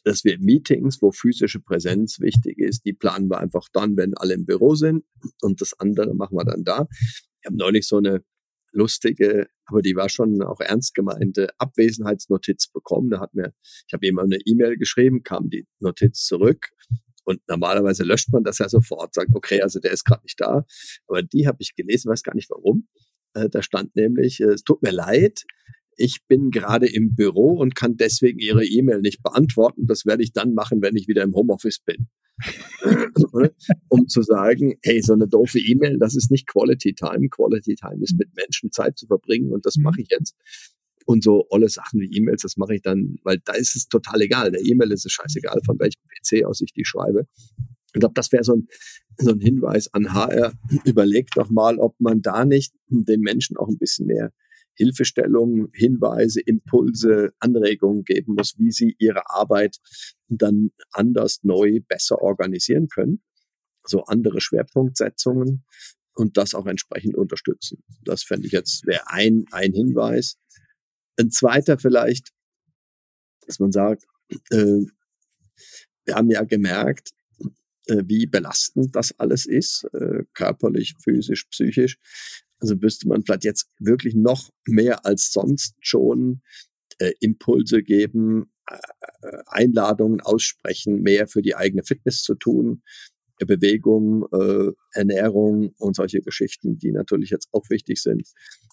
dass 0.05 0.25
wir 0.25 0.39
Meetings, 0.39 1.01
wo 1.01 1.11
physische 1.13 1.61
Präsenz 1.61 2.21
wichtig 2.21 2.59
ist, 2.59 2.85
die 2.85 2.93
planen 2.93 3.31
wir 3.31 3.39
einfach 3.39 3.69
dann, 3.73 3.97
wenn 3.97 4.15
alle 4.15 4.35
im 4.35 4.45
Büro 4.45 4.75
sind 4.75 5.05
und 5.41 5.61
das 5.61 5.73
andere 5.79 6.15
machen 6.15 6.37
wir 6.37 6.45
dann 6.45 6.63
da. 6.63 6.87
Ich 7.41 7.47
habe 7.47 7.57
neulich 7.57 7.87
so 7.89 7.97
eine 7.97 8.23
lustige, 8.73 9.47
aber 9.67 9.81
die 9.81 9.97
war 9.97 10.11
schon 10.11 10.43
auch 10.43 10.61
ernst 10.61 10.95
gemeinte 10.95 11.49
Abwesenheitsnotiz 11.59 12.69
bekommen. 12.69 13.09
Da 13.09 13.21
hat 13.21 13.33
mir, 13.33 13.55
ich 13.87 13.95
habe 13.95 14.05
jemand 14.05 14.33
eine 14.33 14.43
E-Mail 14.45 14.77
geschrieben, 14.77 15.23
kam 15.23 15.49
die 15.49 15.67
Notiz 15.79 16.25
zurück 16.25 16.71
und 17.25 17.41
normalerweise 17.49 18.05
löscht 18.05 18.33
man 18.33 18.45
das 18.45 18.59
ja 18.59 18.69
sofort, 18.69 19.15
sagt, 19.15 19.31
okay, 19.35 19.61
also 19.61 19.81
der 19.81 19.93
ist 19.93 20.05
gerade 20.05 20.23
nicht 20.23 20.41
da. 20.41 20.65
Aber 21.07 21.23
die 21.23 21.47
habe 21.47 21.59
ich 21.61 21.75
gelesen, 21.75 22.11
weiß 22.11 22.23
gar 22.23 22.35
nicht 22.35 22.51
warum. 22.51 22.89
Äh, 23.35 23.49
da 23.49 23.63
stand 23.63 23.97
nämlich, 23.97 24.41
äh, 24.41 24.53
es 24.53 24.63
tut 24.63 24.83
mir 24.83 24.93
leid, 24.93 25.45
ich 25.97 26.27
bin 26.27 26.51
gerade 26.51 26.87
im 26.87 27.15
Büro 27.15 27.53
und 27.53 27.75
kann 27.75 27.97
deswegen 27.97 28.39
Ihre 28.39 28.65
E-Mail 28.65 29.01
nicht 29.01 29.23
beantworten. 29.23 29.87
Das 29.87 30.07
werde 30.07 30.23
ich 30.23 30.33
dann 30.33 30.55
machen, 30.55 30.83
wenn 30.83 30.97
ich 30.97 31.09
wieder 31.09 31.23
im 31.23 31.35
Homeoffice 31.35 31.81
bin. 31.81 32.09
um 33.89 34.09
zu 34.09 34.23
sagen, 34.23 34.75
hey, 34.83 35.01
so 35.01 35.13
eine 35.13 35.29
doofe 35.29 35.61
E-Mail, 35.61 35.99
das 35.99 36.17
ist 36.17 36.33
nicht 36.33 36.49
Quality 36.49 36.95
Time. 36.95 37.29
Quality 37.29 37.77
Time 37.77 38.03
ist 38.03 38.19
mit 38.19 38.35
Menschen 38.35 38.73
Zeit 38.73 38.99
zu 38.99 39.07
verbringen 39.07 39.53
und 39.53 39.65
das 39.67 39.77
mache 39.77 40.01
ich 40.01 40.09
jetzt. 40.11 40.35
Und 41.05 41.23
so 41.23 41.47
olle 41.51 41.69
Sachen 41.69 42.01
wie 42.01 42.17
E-Mails, 42.17 42.43
das 42.43 42.57
mache 42.57 42.77
ich 42.77 42.83
dann, 42.83 43.17
weil 43.25 43.39
da 43.45 43.53
ist 43.53 43.77
es 43.77 43.89
total 43.89 44.23
egal. 44.23 44.51
Der 44.51 44.65
E-Mail 44.65 44.93
ist 44.93 45.05
es 45.05 45.13
scheißegal, 45.13 45.61
von 45.65 45.79
welchem 45.79 46.01
PC 46.09 46.45
aus 46.47 46.61
ich 46.61 46.73
die 46.73 46.85
schreibe. 46.85 47.27
Ich 47.95 48.01
glaube, 48.01 48.15
das 48.15 48.33
wäre 48.33 48.43
so 48.43 48.55
ein, 48.55 48.69
so 49.19 49.33
ein 49.33 49.41
Hinweis 49.41 49.93
an 49.93 50.13
HR. 50.13 50.53
Überlegt 50.85 51.37
doch 51.37 51.51
mal, 51.51 51.79
ob 51.79 51.95
man 52.01 52.23
da 52.23 52.45
nicht 52.45 52.73
den 52.89 53.21
Menschen 53.21 53.57
auch 53.57 53.69
ein 53.69 53.79
bisschen 53.79 54.07
mehr 54.07 54.33
Hilfestellungen, 54.77 55.69
Hinweise, 55.73 56.41
Impulse, 56.41 57.33
Anregungen 57.39 58.05
geben 58.05 58.35
muss, 58.35 58.59
wie 58.59 58.73
sie 58.73 58.97
ihre 58.99 59.31
Arbeit 59.31 59.79
dann 60.29 60.71
anders, 60.91 61.41
neu, 61.43 61.81
besser 61.87 62.21
organisieren 62.21 62.89
können. 62.89 63.23
So 63.85 64.05
andere 64.05 64.41
Schwerpunktsetzungen 64.41 65.65
und 66.15 66.37
das 66.37 66.55
auch 66.55 66.67
entsprechend 66.67 67.17
unterstützen. 67.17 67.83
Das 68.03 68.23
fände 68.23 68.47
ich 68.47 68.53
jetzt 68.53 68.87
wäre 68.87 69.09
ein, 69.09 69.45
ein 69.51 69.73
Hinweis. 69.73 70.39
Ein 71.19 71.31
zweiter 71.31 71.79
vielleicht, 71.79 72.31
dass 73.47 73.59
man 73.59 73.73
sagt, 73.73 74.05
äh, 74.51 74.87
wir 76.07 76.15
haben 76.15 76.31
ja 76.31 76.45
gemerkt, 76.45 77.11
äh, 77.87 78.03
wie 78.07 78.27
belastend 78.27 78.95
das 78.97 79.19
alles 79.19 79.47
ist, 79.47 79.85
äh, 79.93 80.25
körperlich, 80.35 80.95
physisch, 81.03 81.45
psychisch. 81.51 81.99
Also 82.59 82.77
müsste 82.77 83.09
man 83.09 83.23
vielleicht 83.23 83.45
jetzt 83.45 83.69
wirklich 83.79 84.15
noch 84.15 84.51
mehr 84.67 85.05
als 85.05 85.33
sonst 85.33 85.75
schon 85.81 86.43
äh, 86.99 87.13
Impulse 87.21 87.83
geben, 87.83 88.53
äh, 88.67 88.79
Einladungen 89.47 90.21
aussprechen, 90.21 91.03
mehr 91.03 91.29
für 91.29 91.43
die 91.43 91.57
eigene 91.57 91.83
Fitness 91.85 92.23
zu 92.23 92.35
tun, 92.35 92.83
äh, 93.39 93.45
Bewegung, 93.45 94.27
äh, 94.33 94.73
Ernährung 94.93 95.75
und 95.79 95.97
solche 95.97 96.21
Geschichten, 96.21 96.79
die 96.79 96.93
natürlich 96.93 97.31
jetzt 97.31 97.49
auch 97.53 97.69
wichtig 97.69 98.01
sind, 98.01 98.27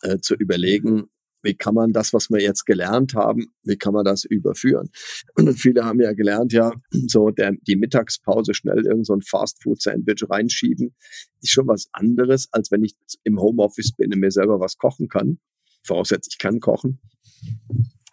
äh, 0.04 0.20
zu 0.20 0.36
überlegen, 0.36 1.10
wie 1.44 1.56
kann 1.56 1.76
man 1.76 1.94
das, 1.94 2.14
was 2.14 2.30
wir 2.30 2.42
jetzt 2.42 2.66
gelernt 2.66 3.14
haben, 3.14 3.48
wie 3.64 3.78
kann 3.78 3.94
man 3.94 4.06
das 4.06 4.24
überführen? 4.24 4.90
Und 5.36 5.54
viele 5.54 5.86
haben 5.86 6.00
ja 6.00 6.14
gelernt, 6.14 6.54
ja, 6.54 6.72
so 7.08 7.30
der, 7.30 7.54
die 7.68 7.76
Mittagspause 7.76 8.54
schnell 8.54 8.86
irgend 8.86 9.06
so 9.08 9.14
ein 9.14 9.22
Fastfood-Sandwich 9.22 10.30
reinschieben, 10.30 10.96
ist 11.42 11.52
schon 11.52 11.68
was 11.68 11.88
anderes, 11.92 12.48
als 12.52 12.72
wenn 12.72 12.84
ich 12.84 12.96
im 13.24 13.40
Homeoffice 13.40 13.94
bin 13.94 14.14
und 14.14 14.20
mir 14.20 14.32
selber 14.32 14.60
was 14.60 14.78
kochen 14.78 15.08
kann. 15.08 15.40
Voraussetzt, 15.84 16.34
ich 16.34 16.38
kann 16.38 16.60
kochen. 16.60 17.00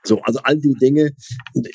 So, 0.05 0.21
also 0.23 0.39
all 0.45 0.57
die 0.57 0.75
Dinge, 0.75 1.13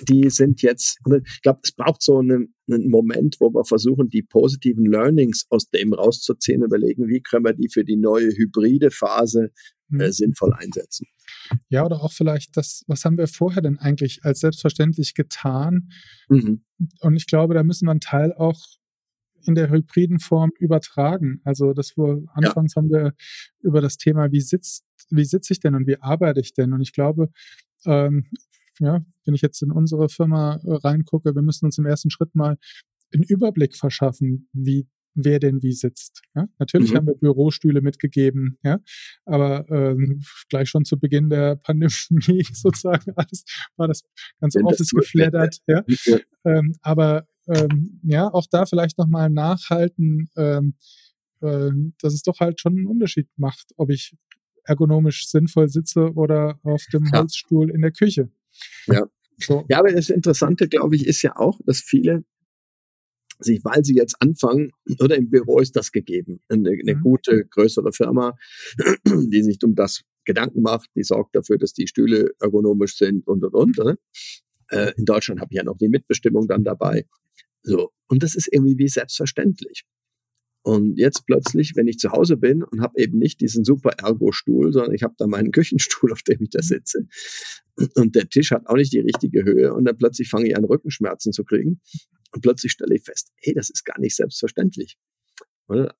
die 0.09 0.29
sind 0.29 0.61
jetzt, 0.63 0.97
ich 1.05 1.41
glaube, 1.41 1.59
es 1.61 1.71
braucht 1.71 2.01
so 2.01 2.17
einen, 2.17 2.55
einen, 2.67 2.89
Moment, 2.89 3.35
wo 3.39 3.53
wir 3.53 3.65
versuchen, 3.65 4.09
die 4.09 4.23
positiven 4.23 4.85
Learnings 4.85 5.45
aus 5.49 5.69
dem 5.69 5.93
rauszuziehen, 5.93 6.63
überlegen, 6.63 7.07
wie 7.07 7.21
können 7.21 7.45
wir 7.45 7.53
die 7.53 7.69
für 7.69 7.83
die 7.83 7.97
neue 7.97 8.31
hybride 8.31 8.89
Phase 8.89 9.51
äh, 9.99 10.07
mhm. 10.07 10.11
sinnvoll 10.11 10.53
einsetzen. 10.53 11.07
Ja, 11.69 11.85
oder 11.85 12.01
auch 12.01 12.11
vielleicht 12.11 12.55
das, 12.57 12.83
was 12.87 13.05
haben 13.05 13.17
wir 13.17 13.27
vorher 13.27 13.61
denn 13.61 13.79
eigentlich 13.79 14.23
als 14.23 14.39
selbstverständlich 14.39 15.13
getan? 15.13 15.89
Mhm. 16.29 16.63
Und 16.99 17.15
ich 17.15 17.27
glaube, 17.27 17.53
da 17.53 17.63
müssen 17.63 17.87
wir 17.87 17.91
einen 17.91 17.99
Teil 17.99 18.33
auch 18.33 18.59
in 19.45 19.55
der 19.55 19.69
hybriden 19.69 20.19
Form 20.19 20.51
übertragen. 20.57 21.41
Also 21.43 21.73
das 21.73 21.97
wo 21.97 22.25
anfangs 22.33 22.75
ja. 22.75 22.81
haben 22.81 22.89
wir 22.89 23.13
über 23.61 23.81
das 23.81 23.97
Thema, 23.97 24.31
wie 24.31 24.41
sitzt, 24.41 24.85
wie 25.09 25.25
sitze 25.25 25.53
ich 25.53 25.59
denn 25.59 25.75
und 25.75 25.87
wie 25.87 26.01
arbeite 26.01 26.39
ich 26.39 26.53
denn? 26.53 26.73
Und 26.73 26.81
ich 26.81 26.93
glaube, 26.93 27.29
ähm, 27.85 28.27
ja, 28.79 29.05
wenn 29.25 29.35
ich 29.35 29.41
jetzt 29.41 29.61
in 29.61 29.71
unsere 29.71 30.09
Firma 30.09 30.59
reingucke, 30.63 31.35
wir 31.35 31.41
müssen 31.41 31.65
uns 31.65 31.77
im 31.77 31.85
ersten 31.85 32.09
Schritt 32.09 32.35
mal 32.35 32.57
einen 33.13 33.23
Überblick 33.23 33.75
verschaffen, 33.75 34.49
wie 34.53 34.87
wer 35.15 35.39
denn 35.39 35.61
wie 35.61 35.73
sitzt. 35.73 36.21
Ja? 36.35 36.47
Natürlich 36.59 36.91
mhm. 36.91 36.97
haben 36.97 37.07
wir 37.07 37.15
Bürostühle 37.15 37.81
mitgegeben, 37.81 38.57
ja, 38.63 38.79
aber 39.25 39.69
ähm, 39.69 40.21
gleich 40.49 40.69
schon 40.69 40.85
zu 40.85 40.99
Beginn 40.99 41.29
der 41.29 41.55
Pandemie 41.63 42.45
sozusagen 42.51 43.13
alles 43.15 43.43
war 43.77 43.87
das 43.87 44.03
ganze 44.39 44.59
ja, 44.59 44.65
Office 44.65 44.91
geflattert, 44.91 45.57
ja. 45.67 45.83
ja. 46.05 46.19
Ähm, 46.45 46.75
aber 46.81 47.27
ähm, 47.47 47.99
ja, 48.03 48.33
auch 48.33 48.47
da 48.49 48.65
vielleicht 48.65 48.97
nochmal 48.97 49.29
nachhalten, 49.29 50.29
ähm, 50.37 50.75
äh, 51.41 51.71
dass 51.99 52.13
es 52.13 52.21
doch 52.23 52.39
halt 52.39 52.59
schon 52.59 52.77
einen 52.77 52.87
Unterschied 52.87 53.27
macht, 53.35 53.71
ob 53.77 53.89
ich 53.89 54.15
ergonomisch 54.65 55.27
sinnvoll 55.27 55.69
sitze 55.69 56.13
oder 56.13 56.59
auf 56.63 56.83
dem. 56.93 57.11
Holzstuhl 57.11 57.69
in 57.69 57.81
der 57.81 57.91
Küche. 57.91 58.29
Ja. 58.87 59.05
So. 59.37 59.65
Ja, 59.67 59.79
aber 59.79 59.91
das 59.91 60.09
Interessante, 60.09 60.69
glaube 60.69 60.95
ich, 60.95 61.05
ist 61.05 61.21
ja 61.21 61.35
auch, 61.35 61.59
dass 61.65 61.79
viele 61.79 62.23
sich, 63.43 63.63
weil 63.63 63.83
sie 63.83 63.95
jetzt 63.95 64.15
anfangen, 64.19 64.71
oder 64.99 65.15
im 65.15 65.29
Büro 65.29 65.59
ist 65.59 65.75
das 65.75 65.91
gegeben, 65.91 66.41
eine, 66.49 66.71
eine 66.71 66.95
mhm. 66.95 67.01
gute, 67.01 67.45
größere 67.45 67.91
Firma, 67.91 68.37
die 69.05 69.43
sich 69.43 69.57
um 69.63 69.75
das 69.75 70.01
Gedanken 70.25 70.61
macht, 70.61 70.89
die 70.95 71.03
sorgt 71.03 71.35
dafür, 71.35 71.57
dass 71.57 71.73
die 71.73 71.87
Stühle 71.87 72.31
ergonomisch 72.39 72.97
sind 72.97 73.27
und 73.27 73.43
und 73.43 73.53
und. 73.53 73.77
Ne? 73.77 73.97
Äh, 74.69 74.93
in 74.97 75.05
Deutschland 75.05 75.41
habe 75.41 75.49
ich 75.51 75.57
ja 75.57 75.63
noch 75.63 75.77
die 75.77 75.89
Mitbestimmung 75.89 76.47
dann 76.47 76.63
dabei. 76.63 77.05
So. 77.61 77.91
Und 78.07 78.23
das 78.23 78.35
ist 78.35 78.47
irgendwie 78.51 78.77
wie 78.77 78.87
selbstverständlich. 78.87 79.85
Und 80.65 80.97
jetzt 80.97 81.25
plötzlich, 81.25 81.73
wenn 81.75 81.87
ich 81.87 81.97
zu 81.97 82.11
Hause 82.11 82.37
bin 82.37 82.63
und 82.63 82.81
habe 82.81 82.93
eben 82.97 83.19
nicht 83.19 83.41
diesen 83.41 83.65
super 83.65 83.91
Ergo-Stuhl, 84.01 84.71
sondern 84.71 84.93
ich 84.93 85.03
habe 85.03 85.13
da 85.17 85.27
meinen 85.27 85.51
Küchenstuhl, 85.51 86.11
auf 86.11 86.23
dem 86.23 86.41
ich 86.41 86.51
da 86.51 86.61
sitze. 86.61 87.05
Und 87.95 88.15
der 88.15 88.29
Tisch 88.29 88.51
hat 88.51 88.67
auch 88.67 88.75
nicht 88.75 88.93
die 88.93 88.99
richtige 88.99 89.43
Höhe. 89.43 89.73
Und 89.73 89.85
dann 89.85 89.97
plötzlich 89.97 90.29
fange 90.29 90.47
ich 90.47 90.55
an, 90.55 90.63
Rückenschmerzen 90.63 91.33
zu 91.33 91.43
kriegen. 91.43 91.81
Und 92.33 92.41
plötzlich 92.41 92.71
stelle 92.71 92.95
ich 92.95 93.03
fest, 93.03 93.31
hey, 93.37 93.53
das 93.53 93.69
ist 93.69 93.85
gar 93.85 93.99
nicht 93.99 94.15
selbstverständlich. 94.15 94.97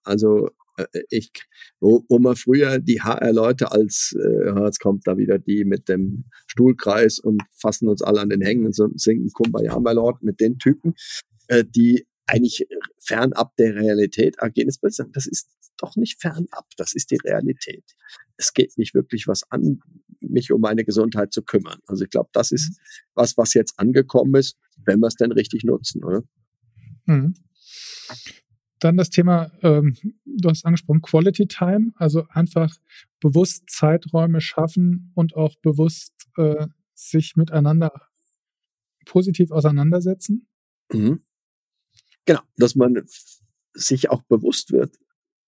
Also 0.04 0.50
äh, 0.78 0.86
ich, 1.10 1.32
wo, 1.80 2.04
wo 2.10 2.20
man 2.20 2.36
früher 2.36 2.80
die 2.80 3.02
HR-Leute 3.02 3.72
als, 3.72 4.16
äh, 4.20 4.60
jetzt 4.66 4.80
kommt 4.80 5.08
da 5.08 5.18
wieder 5.18 5.40
die 5.40 5.64
mit 5.66 5.90
dem 5.90 6.26
Stuhlkreis 6.48 7.20
und 7.20 7.42
fassen 7.56 7.88
uns 7.88 8.02
alle 8.02 8.22
an 8.22 8.30
den 8.30 8.42
Hängen 8.42 8.66
und 8.66 9.00
singen 9.00 9.30
Kumbaya, 9.32 9.80
my 9.80 9.94
Lord, 9.94 10.24
mit 10.24 10.40
den 10.40 10.58
Typen, 10.58 10.96
äh, 11.48 11.64
die 11.64 12.06
eigentlich 12.26 12.66
fernab 13.00 13.56
der 13.58 13.76
Realität 13.76 14.42
agieren. 14.42 14.70
Das 15.14 15.28
ist 15.28 15.50
doch 15.78 15.96
nicht 15.96 16.22
fernab, 16.22 16.66
das 16.78 16.94
ist 16.94 17.12
die 17.12 17.18
Realität. 17.24 17.84
Es 18.38 18.54
geht 18.54 18.78
mich 18.78 18.94
wirklich 18.94 19.28
was 19.28 19.44
an, 19.50 19.80
mich 20.22 20.52
um 20.52 20.62
meine 20.62 20.86
Gesundheit 20.86 21.34
zu 21.34 21.44
kümmern. 21.44 21.80
Also 21.88 22.06
ich 22.06 22.10
glaube, 22.10 22.30
das 22.34 22.52
ist 22.52 22.80
was, 23.14 23.38
was 23.38 23.54
jetzt 23.54 23.78
angekommen 23.78 24.36
ist, 24.36 24.58
wenn 24.86 25.00
wir 25.00 25.08
es 25.08 25.16
denn 25.16 25.32
richtig 25.32 25.64
nutzen, 25.64 26.04
oder? 26.04 26.24
Mhm. 27.06 27.34
Dann 28.80 28.98
das 28.98 29.10
Thema, 29.10 29.52
ähm, 29.62 29.96
du 30.26 30.50
hast 30.50 30.66
angesprochen, 30.66 31.02
Quality 31.02 31.48
Time, 31.48 31.94
also 31.96 32.26
einfach 32.30 32.76
bewusst 33.22 33.70
Zeiträume 33.70 34.42
schaffen 34.42 35.12
und 35.16 35.36
auch 35.36 35.56
bewusst 35.62 36.14
äh, 36.38 36.68
sich 36.94 37.36
miteinander 37.36 37.92
positiv 39.06 39.52
auseinandersetzen. 39.52 40.48
Mhm. 40.92 41.24
Genau, 42.26 42.42
dass 42.58 42.76
man 42.76 43.02
sich 43.74 44.10
auch 44.10 44.22
bewusst 44.24 44.72
wird, 44.72 44.98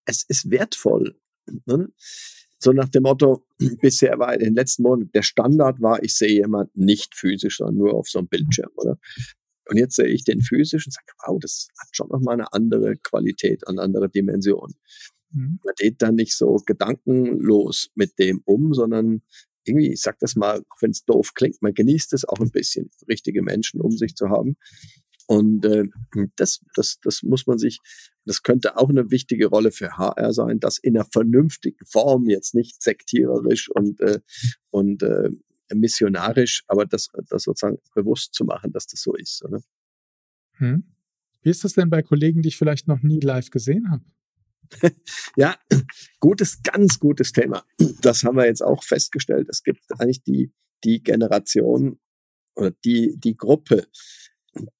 es 0.06 0.24
ist 0.24 0.50
wertvoll. 0.50 1.20
Ne? 1.66 1.90
So 2.60 2.72
nach 2.72 2.90
dem 2.90 3.04
Motto, 3.04 3.46
bisher 3.82 4.18
war 4.20 4.34
in 4.34 4.40
den 4.40 4.56
letzten 4.56 4.84
Monaten 4.84 5.12
der 5.14 5.24
Standard 5.24 5.82
war, 5.82 6.04
ich 6.04 6.16
sehe 6.16 6.34
jemanden 6.34 6.86
nicht 6.86 7.16
physisch, 7.16 7.58
sondern 7.58 7.78
nur 7.78 7.94
auf 7.94 8.08
so 8.08 8.20
einem 8.20 8.28
Bildschirm, 8.28 8.72
oder? 8.76 8.98
Und 9.68 9.78
jetzt 9.78 9.96
sehe 9.96 10.08
ich 10.08 10.24
den 10.24 10.42
physisch 10.42 10.86
und 10.86 10.92
sage, 10.92 11.08
wow, 11.26 11.38
das 11.40 11.68
hat 11.80 11.90
schon 11.92 12.08
nochmal 12.10 12.36
eine 12.36 12.54
andere 12.54 12.96
Qualität, 12.98 13.68
eine 13.68 13.82
andere 13.82 14.10
Dimension. 14.10 14.74
Mhm. 15.32 15.60
Man 15.64 15.74
geht 15.78 16.02
dann 16.02 16.16
nicht 16.16 16.38
so 16.38 16.58
gedankenlos 16.66 17.90
mit 17.96 18.20
dem 18.20 18.42
um, 18.46 18.74
sondern 18.74 19.22
irgendwie, 19.66 19.94
ich 19.94 20.02
sag 20.02 20.20
das 20.20 20.36
mal, 20.36 20.60
auch 20.60 20.82
wenn 20.82 20.92
es 20.92 21.04
doof 21.06 21.34
klingt, 21.34 21.62
man 21.62 21.74
genießt 21.74 22.14
es 22.14 22.26
auch 22.26 22.40
ein 22.40 22.52
bisschen, 22.52 22.92
richtige 23.10 23.42
Menschen 23.42 23.82
um 23.82 23.92
sich 23.92 24.16
zu 24.16 24.30
haben. 24.30 24.58
Und 25.28 25.66
äh, 25.66 25.86
das, 26.36 26.62
das, 26.76 27.00
das 27.02 27.24
muss 27.24 27.48
man 27.48 27.58
sich 27.58 27.80
Das 28.26 28.44
könnte 28.44 28.78
auch 28.78 28.90
eine 28.90 29.12
wichtige 29.12 29.48
Rolle 29.48 29.72
für 29.72 29.98
HR 29.98 30.34
sein, 30.34 30.60
das 30.60 30.78
in 30.78 30.98
einer 30.98 31.06
vernünftigen 31.06 31.86
Form, 31.86 32.28
jetzt 32.28 32.56
nicht 32.56 32.82
sektiererisch 32.82 33.70
und, 33.70 34.02
äh, 34.02 34.20
und 34.72 35.04
äh, 35.04 35.30
missionarisch, 35.74 36.64
aber 36.68 36.86
das, 36.86 37.10
das 37.30 37.44
sozusagen 37.44 37.78
bewusst 37.94 38.34
zu 38.34 38.46
machen, 38.46 38.72
dass 38.72 38.88
das 38.88 39.02
so 39.02 39.16
ist. 39.16 39.44
Oder? 39.44 39.62
Hm. 40.54 40.84
Wie 41.42 41.50
ist 41.50 41.64
das 41.64 41.74
denn 41.74 41.90
bei 41.90 42.02
Kollegen, 42.02 42.42
die 42.42 42.50
ich 42.50 42.58
vielleicht 42.58 42.88
noch 42.88 43.02
nie 43.02 43.20
live 43.20 43.52
gesehen 43.52 43.90
habe? 43.92 44.04
ja, 45.38 45.56
gutes, 46.20 46.64
ganz 46.64 47.00
gutes 47.00 47.32
Thema. 47.32 47.64
Das 48.02 48.24
haben 48.24 48.38
wir 48.38 48.46
jetzt 48.46 48.64
auch 48.64 48.84
festgestellt. 48.84 49.48
Es 49.50 49.64
gibt 49.64 49.84
eigentlich 50.00 50.24
die, 50.24 50.52
die 50.84 51.04
Generation 51.04 52.00
oder 52.56 52.72
die, 52.84 53.18
die 53.18 53.36
Gruppe, 53.36 53.88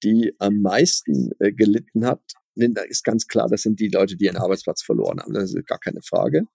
die 0.02 0.34
am 0.38 0.62
meisten 0.62 1.30
äh, 1.38 1.52
gelitten 1.52 2.04
hat, 2.06 2.34
da 2.56 2.82
ist 2.82 3.04
ganz 3.04 3.26
klar, 3.26 3.48
das 3.48 3.62
sind 3.62 3.80
die 3.80 3.88
Leute, 3.88 4.16
die 4.16 4.24
ihren 4.24 4.36
Arbeitsplatz 4.36 4.82
verloren 4.82 5.20
haben. 5.20 5.34
Das 5.34 5.54
ist 5.54 5.66
gar 5.66 5.78
keine 5.78 6.02
Frage. 6.02 6.46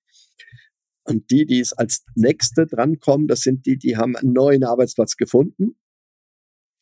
Und 1.04 1.32
die, 1.32 1.46
die 1.46 1.60
es 1.60 1.74
als 1.74 2.06
nächste 2.16 2.68
drankommen, 2.68 3.28
das 3.28 3.42
sind 3.42 3.66
die, 3.66 3.78
die 3.78 3.98
haben 3.98 4.16
einen 4.16 4.34
neuen 4.34 4.64
Arbeitsplatz 4.64 5.18
gefunden, 5.18 5.76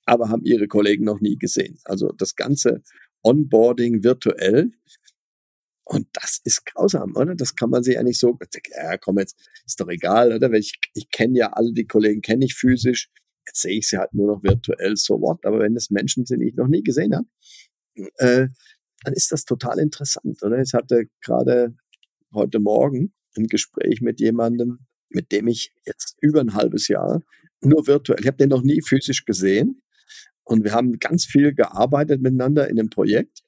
aber 0.05 0.29
haben 0.29 0.43
ihre 0.43 0.67
Kollegen 0.67 1.05
noch 1.05 1.21
nie 1.21 1.37
gesehen. 1.37 1.79
Also 1.85 2.11
das 2.11 2.35
ganze 2.35 2.81
Onboarding 3.23 4.03
virtuell. 4.03 4.71
Und 5.83 6.07
das 6.13 6.39
ist 6.43 6.65
grausam, 6.65 7.15
oder? 7.15 7.35
Das 7.35 7.55
kann 7.55 7.69
man 7.69 7.83
sich 7.83 7.97
eigentlich 7.97 8.19
so, 8.19 8.37
ja, 8.75 8.97
komm 8.97 9.17
jetzt, 9.19 9.35
ist 9.65 9.79
doch 9.79 9.87
egal, 9.87 10.33
oder? 10.33 10.51
Ich, 10.53 10.73
ich 10.93 11.09
kenne 11.09 11.39
ja 11.39 11.53
alle 11.53 11.73
die 11.73 11.87
Kollegen, 11.87 12.21
kenne 12.21 12.45
ich 12.45 12.55
physisch. 12.55 13.09
Jetzt 13.47 13.61
sehe 13.61 13.79
ich 13.79 13.87
sie 13.87 13.97
halt 13.97 14.13
nur 14.13 14.27
noch 14.27 14.43
virtuell, 14.43 14.95
so 14.97 15.19
what. 15.19 15.43
Aber 15.45 15.59
wenn 15.59 15.75
es 15.75 15.89
Menschen 15.89 16.25
sind, 16.25 16.41
die 16.41 16.49
ich 16.49 16.55
noch 16.55 16.67
nie 16.67 16.83
gesehen 16.83 17.15
habe, 17.15 17.27
äh, 18.17 18.47
dann 19.03 19.13
ist 19.13 19.31
das 19.31 19.45
total 19.45 19.79
interessant, 19.79 20.41
oder? 20.43 20.59
Ich 20.59 20.73
hatte 20.73 21.05
gerade 21.21 21.75
heute 22.33 22.59
Morgen 22.59 23.13
ein 23.37 23.47
Gespräch 23.47 24.01
mit 24.01 24.19
jemandem, 24.19 24.79
mit 25.09 25.31
dem 25.31 25.47
ich 25.47 25.73
jetzt 25.85 26.17
über 26.21 26.41
ein 26.41 26.53
halbes 26.53 26.87
Jahr 26.87 27.21
nur 27.61 27.87
virtuell, 27.87 28.19
ich 28.21 28.27
habe 28.27 28.37
den 28.37 28.49
noch 28.49 28.63
nie 28.63 28.81
physisch 28.81 29.25
gesehen 29.25 29.81
und 30.43 30.63
wir 30.63 30.73
haben 30.73 30.99
ganz 30.99 31.25
viel 31.25 31.53
gearbeitet 31.53 32.21
miteinander 32.21 32.69
in 32.69 32.79
einem 32.79 32.89
Projekt 32.89 33.41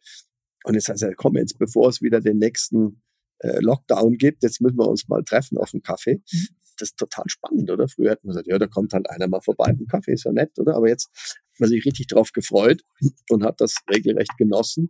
und 0.63 0.75
jetzt 0.75 0.89
heißt 0.89 1.03
er, 1.03 1.15
komm 1.15 1.37
jetzt, 1.37 1.57
bevor 1.57 1.89
es 1.89 2.01
wieder 2.01 2.19
den 2.19 2.37
nächsten 2.37 3.01
äh, 3.39 3.59
Lockdown 3.59 4.17
gibt, 4.17 4.43
jetzt 4.43 4.61
müssen 4.61 4.77
wir 4.77 4.87
uns 4.87 5.07
mal 5.07 5.23
treffen 5.23 5.57
auf 5.57 5.73
einen 5.73 5.81
Kaffee. 5.81 6.21
Mhm. 6.31 6.47
Das 6.77 6.89
ist 6.89 6.97
total 6.97 7.25
spannend, 7.27 7.69
oder? 7.69 7.87
Früher 7.87 8.11
hätten 8.11 8.27
wir 8.27 8.31
gesagt, 8.31 8.47
ja, 8.47 8.57
da 8.57 8.67
kommt 8.67 8.93
halt 8.93 9.09
einer 9.09 9.27
mal 9.27 9.41
vorbei, 9.41 9.65
ein 9.65 9.87
Kaffee 9.87 10.13
ist 10.13 10.25
ja 10.25 10.31
nett, 10.31 10.57
oder? 10.57 10.75
Aber 10.75 10.87
jetzt 10.87 11.09
hat 11.53 11.59
man 11.59 11.69
sich 11.69 11.85
richtig 11.85 12.07
drauf 12.07 12.31
gefreut 12.31 12.81
und 13.29 13.43
hat 13.43 13.61
das 13.61 13.75
regelrecht 13.89 14.35
genossen, 14.37 14.89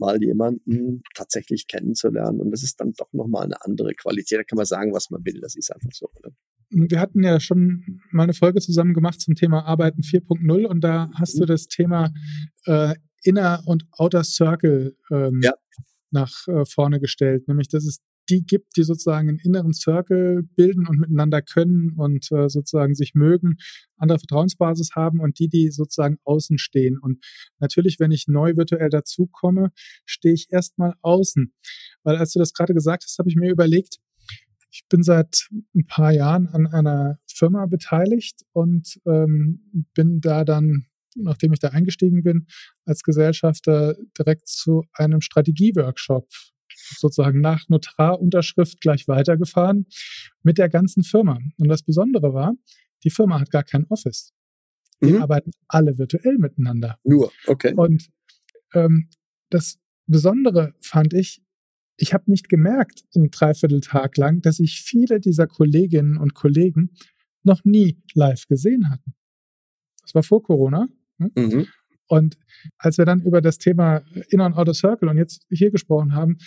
mal 0.00 0.20
jemanden 0.22 1.02
tatsächlich 1.14 1.68
kennenzulernen. 1.68 2.40
Und 2.40 2.50
das 2.50 2.62
ist 2.64 2.80
dann 2.80 2.92
doch 2.94 3.12
nochmal 3.12 3.44
eine 3.44 3.62
andere 3.64 3.94
Qualität. 3.94 4.38
Da 4.38 4.42
kann 4.42 4.56
man 4.56 4.66
sagen, 4.66 4.92
was 4.92 5.10
man 5.10 5.24
will. 5.24 5.40
Das 5.40 5.54
ist 5.54 5.72
einfach 5.72 5.92
so. 5.92 6.08
Oder? 6.16 6.32
Wir 6.70 7.00
hatten 7.00 7.22
ja 7.22 7.38
schon 7.38 8.00
mal 8.10 8.24
eine 8.24 8.34
Folge 8.34 8.60
zusammen 8.60 8.94
gemacht 8.94 9.20
zum 9.20 9.34
Thema 9.34 9.64
Arbeiten 9.64 10.02
4.0 10.02 10.66
und 10.66 10.80
da 10.82 11.10
hast 11.14 11.36
mhm. 11.36 11.40
du 11.40 11.46
das 11.46 11.68
Thema 11.68 12.12
äh, 12.66 12.94
Inner 13.22 13.62
und 13.66 13.86
Outer 13.92 14.24
Circle 14.24 14.96
ähm, 15.10 15.40
ja. 15.42 15.52
nach 16.10 16.48
äh, 16.48 16.64
vorne 16.64 17.00
gestellt. 17.00 17.46
Nämlich, 17.48 17.68
dass 17.68 17.84
es 17.84 18.00
die 18.30 18.44
gibt, 18.44 18.76
die 18.76 18.84
sozusagen 18.84 19.28
einen 19.28 19.38
inneren 19.38 19.72
Circle 19.72 20.44
bilden 20.54 20.86
und 20.86 20.98
miteinander 20.98 21.42
können 21.42 21.92
und 21.96 22.30
äh, 22.32 22.48
sozusagen 22.48 22.94
sich 22.94 23.14
mögen, 23.14 23.56
andere 23.96 24.18
Vertrauensbasis 24.18 24.90
haben 24.94 25.20
und 25.20 25.38
die, 25.38 25.48
die 25.48 25.70
sozusagen 25.70 26.18
außen 26.24 26.58
stehen. 26.58 26.98
Und 26.98 27.24
natürlich, 27.58 27.98
wenn 27.98 28.12
ich 28.12 28.28
neu 28.28 28.56
virtuell 28.56 28.88
dazukomme, 28.88 29.72
stehe 30.06 30.34
ich 30.34 30.48
erstmal 30.50 30.94
außen. 31.02 31.52
Weil 32.04 32.16
als 32.16 32.32
du 32.32 32.38
das 32.38 32.52
gerade 32.52 32.74
gesagt 32.74 33.04
hast, 33.04 33.18
habe 33.18 33.28
ich 33.28 33.36
mir 33.36 33.50
überlegt, 33.50 33.98
ich 34.72 34.86
bin 34.88 35.02
seit 35.02 35.48
ein 35.74 35.86
paar 35.86 36.12
Jahren 36.12 36.46
an 36.46 36.66
einer 36.68 37.18
Firma 37.26 37.66
beteiligt 37.66 38.42
und 38.52 39.00
ähm, 39.04 39.86
bin 39.94 40.20
da 40.20 40.44
dann, 40.44 40.86
nachdem 41.16 41.52
ich 41.52 41.58
da 41.58 41.68
eingestiegen 41.68 42.22
bin, 42.22 42.46
als 42.84 43.02
Gesellschafter 43.02 43.96
direkt 44.16 44.46
zu 44.46 44.84
einem 44.92 45.20
Strategieworkshop 45.20 46.28
sozusagen 46.98 47.40
nach 47.40 47.68
Notarunterschrift 47.68 48.80
gleich 48.80 49.08
weitergefahren 49.08 49.86
mit 50.42 50.58
der 50.58 50.68
ganzen 50.68 51.02
Firma. 51.02 51.38
Und 51.58 51.68
das 51.68 51.82
Besondere 51.82 52.34
war, 52.34 52.54
die 53.04 53.10
Firma 53.10 53.40
hat 53.40 53.50
gar 53.50 53.64
kein 53.64 53.86
Office. 53.88 54.32
Die 55.02 55.12
mhm. 55.12 55.22
arbeiten 55.22 55.50
alle 55.68 55.98
virtuell 55.98 56.38
miteinander. 56.38 56.98
Nur, 57.04 57.32
okay. 57.46 57.72
Und 57.74 58.10
ähm, 58.74 59.08
das 59.48 59.78
Besondere 60.06 60.74
fand 60.80 61.14
ich, 61.14 61.42
ich 61.96 62.14
habe 62.14 62.30
nicht 62.30 62.48
gemerkt, 62.48 63.04
einen 63.14 63.30
Dreivierteltag 63.30 64.16
lang, 64.16 64.42
dass 64.42 64.58
ich 64.58 64.82
viele 64.82 65.20
dieser 65.20 65.46
Kolleginnen 65.46 66.16
und 66.16 66.34
Kollegen 66.34 66.90
noch 67.42 67.64
nie 67.64 68.02
live 68.14 68.46
gesehen 68.46 68.90
hatten. 68.90 69.14
Das 70.02 70.14
war 70.14 70.22
vor 70.22 70.42
Corona. 70.42 70.88
Hm? 71.18 71.30
Mhm. 71.36 71.66
Und 72.08 72.38
als 72.78 72.98
wir 72.98 73.04
dann 73.04 73.20
über 73.20 73.40
das 73.40 73.58
Thema 73.58 74.02
Inner 74.30 74.46
und 74.46 74.54
Outer 74.54 74.74
Circle 74.74 75.08
und 75.08 75.16
jetzt 75.16 75.46
hier 75.48 75.70
gesprochen 75.70 76.14
haben, 76.14 76.38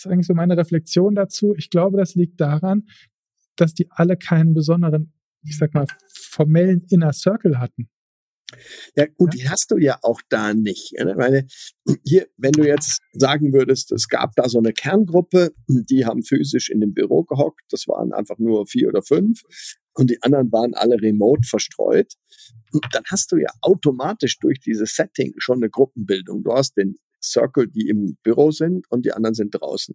ist 0.00 0.10
eigentlich 0.10 0.26
so 0.26 0.34
meine 0.34 0.56
Reflexion 0.56 1.14
dazu. 1.14 1.54
Ich 1.56 1.70
glaube, 1.70 1.98
das 1.98 2.14
liegt 2.14 2.40
daran, 2.40 2.88
dass 3.56 3.74
die 3.74 3.88
alle 3.90 4.16
keinen 4.16 4.54
besonderen, 4.54 5.12
ich 5.44 5.58
sag 5.58 5.74
mal, 5.74 5.86
formellen 6.12 6.84
Inner 6.90 7.12
Circle 7.12 7.58
hatten. 7.58 7.88
Ja, 8.96 9.06
gut, 9.06 9.34
die 9.34 9.48
hast 9.48 9.70
du 9.70 9.76
ja 9.76 9.98
auch 10.02 10.20
da 10.28 10.54
nicht. 10.54 10.92
Ich 10.96 11.04
meine, 11.16 11.46
hier, 12.04 12.26
wenn 12.36 12.50
du 12.50 12.66
jetzt 12.66 13.00
sagen 13.12 13.52
würdest, 13.52 13.92
es 13.92 14.08
gab 14.08 14.34
da 14.34 14.48
so 14.48 14.58
eine 14.58 14.72
Kerngruppe, 14.72 15.52
die 15.68 16.04
haben 16.04 16.24
physisch 16.24 16.68
in 16.68 16.80
dem 16.80 16.92
Büro 16.92 17.22
gehockt, 17.22 17.62
das 17.70 17.86
waren 17.86 18.12
einfach 18.12 18.38
nur 18.38 18.66
vier 18.66 18.88
oder 18.88 19.02
fünf 19.02 19.42
und 19.94 20.10
die 20.10 20.20
anderen 20.22 20.50
waren 20.50 20.74
alle 20.74 21.00
remote 21.00 21.46
verstreut, 21.46 22.14
dann 22.90 23.04
hast 23.08 23.30
du 23.30 23.36
ja 23.36 23.50
automatisch 23.60 24.38
durch 24.40 24.58
dieses 24.58 24.96
Setting 24.96 25.32
schon 25.38 25.58
eine 25.58 25.70
Gruppenbildung. 25.70 26.42
Du 26.42 26.52
hast 26.52 26.76
den 26.76 26.96
Circle, 27.22 27.68
die 27.68 27.88
im 27.88 28.16
Büro 28.22 28.50
sind 28.50 28.90
und 28.90 29.04
die 29.04 29.12
anderen 29.12 29.34
sind 29.34 29.50
draußen. 29.50 29.94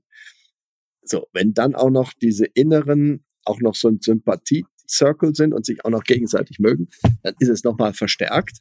So, 1.03 1.27
wenn 1.33 1.53
dann 1.53 1.75
auch 1.75 1.89
noch 1.89 2.13
diese 2.13 2.45
inneren, 2.45 3.25
auch 3.43 3.59
noch 3.59 3.75
so 3.75 3.87
ein 3.89 3.99
Sympathie-Circle 4.01 5.35
sind 5.35 5.53
und 5.53 5.65
sich 5.65 5.85
auch 5.85 5.91
noch 5.91 6.03
gegenseitig 6.03 6.59
mögen, 6.59 6.89
dann 7.23 7.35
ist 7.39 7.49
es 7.49 7.63
nochmal 7.63 7.93
verstärkt. 7.93 8.59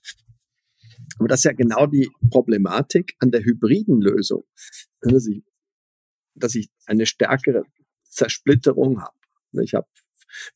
Aber 1.18 1.28
das 1.28 1.40
ist 1.40 1.44
ja 1.44 1.52
genau 1.52 1.86
die 1.86 2.10
Problematik 2.30 3.14
an 3.18 3.30
der 3.30 3.44
hybriden 3.44 4.00
Lösung, 4.00 4.44
dass 5.00 5.26
ich, 5.26 5.42
dass 6.34 6.54
ich 6.54 6.68
eine 6.86 7.06
stärkere 7.06 7.64
Zersplitterung 8.04 9.00
habe. 9.00 9.16
Ich 9.62 9.74
habe 9.74 9.86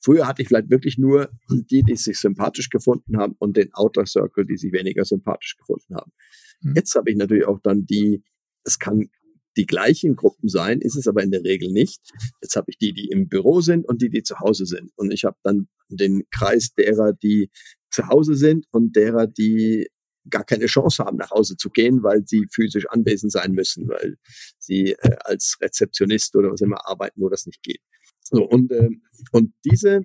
Früher 0.01 0.27
hatte 0.27 0.43
ich 0.43 0.49
vielleicht 0.49 0.71
wirklich 0.71 0.99
nur 0.99 1.31
die, 1.49 1.83
die 1.83 1.97
sich 1.97 2.19
sympathisch 2.19 2.71
gefunden 2.71 3.19
haben 3.19 3.35
und 3.39 3.57
den 3.57 3.73
Outer 3.75 4.07
Circle, 4.07 4.47
die 4.47 4.57
sich 4.57 4.73
weniger 4.73 5.05
sympathisch 5.05 5.57
gefunden 5.57 5.95
haben. 5.95 6.13
Mhm. 6.61 6.75
Jetzt 6.77 6.95
habe 6.95 7.11
ich 7.11 7.17
natürlich 7.17 7.47
auch 7.47 7.61
dann 7.63 7.87
die, 7.87 8.23
es 8.65 8.79
kann 8.79 9.09
die 9.57 9.67
gleichen 9.67 10.15
Gruppen 10.15 10.49
sein, 10.49 10.81
ist 10.81 10.97
es 10.97 11.09
aber 11.09 11.23
in 11.23 11.33
der 11.33 11.43
Regel 11.43 11.71
nicht. 11.71 12.01
Jetzt 12.41 12.55
habe 12.55 12.71
ich 12.71 12.79
die, 12.79 12.93
die 12.93 13.09
im 13.09 13.29
Büro 13.29 13.61
sind 13.61 13.87
und 13.87 14.01
die, 14.03 14.09
die 14.09 14.23
zu 14.23 14.39
Hause 14.39 14.67
sind. 14.67 14.93
Und 14.97 15.11
ich 15.11 15.25
habe 15.25 15.37
dann 15.43 15.69
den 15.89 16.23
Kreis 16.31 16.75
derer, 16.75 17.13
die 17.13 17.51
zu 17.91 18.07
Hause 18.07 18.37
sind 18.37 18.67
und 18.71 18.95
derer, 18.95 19.27
die 19.27 19.89
gar 20.31 20.45
keine 20.45 20.67
Chance 20.67 21.05
haben, 21.05 21.17
nach 21.17 21.31
Hause 21.31 21.57
zu 21.57 21.71
gehen, 21.71 22.03
weil 22.03 22.23
sie 22.27 22.47
physisch 22.53 22.87
anwesend 22.89 23.33
sein 23.33 23.53
müssen, 23.53 23.89
weil 23.89 24.17
sie 24.59 24.93
äh, 24.93 25.17
als 25.25 25.57
Rezeptionist 25.61 26.37
oder 26.37 26.53
was 26.53 26.61
immer 26.61 26.87
arbeiten, 26.87 27.21
wo 27.21 27.29
das 27.29 27.47
nicht 27.47 27.63
geht. 27.63 27.81
So, 28.31 28.45
und, 28.45 28.71
äh, 28.73 28.91
und 29.33 29.53
diese, 29.65 30.03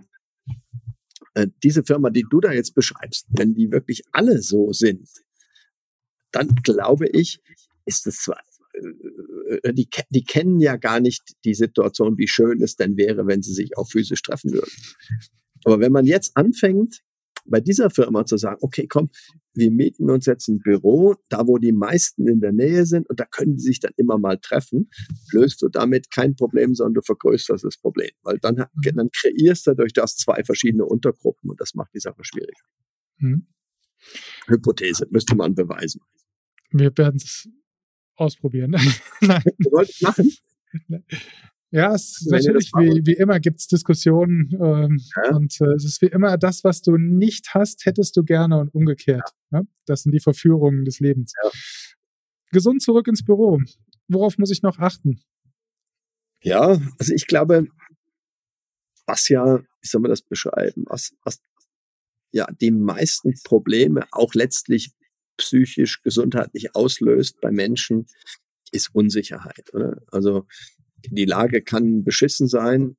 äh, 1.34 1.48
diese 1.64 1.84
Firma, 1.84 2.10
die 2.10 2.26
du 2.30 2.40
da 2.40 2.52
jetzt 2.52 2.74
beschreibst, 2.74 3.28
wenn 3.30 3.54
die 3.54 3.72
wirklich 3.72 4.04
alle 4.12 4.42
so 4.42 4.72
sind, 4.72 5.10
dann 6.32 6.48
glaube 6.64 7.08
ich, 7.10 7.42
ist 7.86 8.08
es 8.08 8.18
zwar, 8.18 8.42
äh, 8.74 9.74
die, 9.74 9.88
die 10.10 10.24
kennen 10.24 10.60
ja 10.60 10.78
gar 10.78 11.00
nicht 11.00 11.34
die 11.44 11.54
Situation, 11.54 12.18
wie 12.18 12.28
schön 12.28 12.62
es 12.62 12.76
denn 12.76 12.98
wäre, 12.98 13.28
wenn 13.28 13.42
sie 13.42 13.54
sich 13.54 13.78
auch 13.78 13.90
physisch 13.90 14.22
treffen 14.22 14.54
würden. 14.54 14.72
Aber 15.66 15.80
wenn 15.80 15.92
man 15.92 16.06
jetzt 16.06 16.36
anfängt, 16.36 17.02
bei 17.46 17.60
dieser 17.60 17.90
Firma 17.90 18.26
zu 18.26 18.38
sagen, 18.38 18.58
okay, 18.62 18.88
komm, 18.88 19.10
wir 19.54 19.72
mieten 19.72 20.10
uns 20.10 20.26
jetzt 20.26 20.48
ein 20.48 20.60
Büro, 20.60 21.16
da 21.30 21.48
wo 21.48 21.58
die 21.58 21.72
meisten 21.72 22.28
in 22.28 22.40
der 22.40 22.52
Nähe 22.52 22.86
sind 22.86 23.10
und 23.10 23.20
da 23.20 23.26
können 23.26 23.56
die 23.56 23.62
sich 23.62 23.80
dann 23.80 23.92
immer 23.98 24.18
mal 24.18 24.38
treffen, 24.40 24.90
löst 25.32 25.62
du 25.62 25.70
damit 25.70 26.12
kein 26.12 26.36
Problem, 26.36 26.74
sondern 26.74 26.96
du 26.96 27.02
vergrößerst 27.02 27.64
das 27.64 27.78
Problem, 27.78 28.12
weil 28.24 28.40
dann, 28.40 28.56
mhm. 28.56 28.96
dann 28.96 29.10
kreierst 29.12 29.68
du 29.68 29.76
durch 29.76 29.94
das 29.94 30.16
zwei 30.16 30.44
verschiedene 30.44 30.86
Untergruppen 30.86 31.50
und 31.50 31.60
das 31.60 31.74
macht 31.76 31.94
die 31.94 32.00
Sache 32.00 32.24
schwierig. 32.24 32.56
Mhm. 33.18 33.48
Hypothese, 34.48 35.08
müsste 35.12 35.36
man 35.36 35.56
beweisen. 35.56 36.02
Wir 36.72 36.92
werden 36.98 37.18
es 37.18 37.48
ausprobieren. 38.16 38.72
Nein. 39.22 39.44
Wir 39.58 39.72
wollten 39.72 39.94
machen. 40.02 40.32
Ja, 41.74 41.96
es 41.96 42.22
ist 42.22 42.30
natürlich, 42.30 42.72
wie, 42.74 43.02
wie 43.04 43.16
immer 43.16 43.40
gibt 43.40 43.60
es 43.60 43.68
Diskussionen 43.68 44.52
ähm, 44.62 45.02
ja. 45.16 45.36
und 45.36 45.60
äh, 45.60 45.74
es 45.74 45.86
ist 45.86 46.04
wie 46.04 46.08
immer, 46.08 46.38
das, 46.38 46.64
was 46.64 46.84
du 46.84 46.98
nicht 46.98 47.56
hast, 47.56 47.88
hättest 47.88 48.16
du 48.16 48.24
gerne 48.24 48.60
und 48.60 48.76
umgekehrt. 48.76 49.28
Ja. 49.52 49.62
Ne? 49.62 49.68
Das 49.88 50.04
sind 50.04 50.12
die 50.12 50.20
Verführungen 50.20 50.86
des 50.86 51.00
Lebens. 51.00 51.34
Ja. 51.44 51.50
Gesund 52.52 52.84
zurück 52.84 53.08
ins 53.08 53.26
Büro. 53.26 53.60
worauf 54.08 54.38
muss 54.38 54.52
ich 54.52 54.62
noch 54.62 54.78
achten? 54.78 55.20
Ja, 56.44 56.80
also 57.00 57.12
ich 57.12 57.26
glaube, 57.26 57.66
was 59.08 59.28
ja, 59.30 59.58
wie 59.58 59.88
soll 59.88 60.02
man 60.02 60.12
das 60.12 60.22
beschreiben, 60.22 60.84
was, 60.86 61.16
was 61.24 61.42
ja 62.32 62.46
die 62.62 62.70
meisten 62.70 63.34
Probleme 63.44 64.06
auch 64.12 64.36
letztlich 64.36 64.92
psychisch 65.38 66.04
gesundheitlich 66.04 66.76
auslöst 66.76 67.42
bei 67.42 67.50
Menschen, 67.50 68.06
ist 68.72 68.94
Unsicherheit. 68.94 69.74
Oder? 69.74 70.04
Also 70.12 70.46
die 71.10 71.26
Lage 71.26 71.62
kann 71.62 72.04
beschissen 72.04 72.48
sein, 72.48 72.96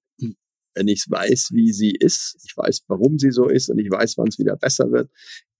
wenn 0.74 0.88
ich 0.88 1.04
weiß, 1.08 1.50
wie 1.52 1.72
sie 1.72 1.92
ist, 1.92 2.36
ich 2.44 2.56
weiß, 2.56 2.84
warum 2.88 3.18
sie 3.18 3.30
so 3.30 3.48
ist 3.48 3.70
und 3.70 3.78
ich 3.78 3.90
weiß, 3.90 4.18
wann 4.18 4.28
es 4.28 4.38
wieder 4.38 4.56
besser 4.56 4.90
wird, 4.90 5.10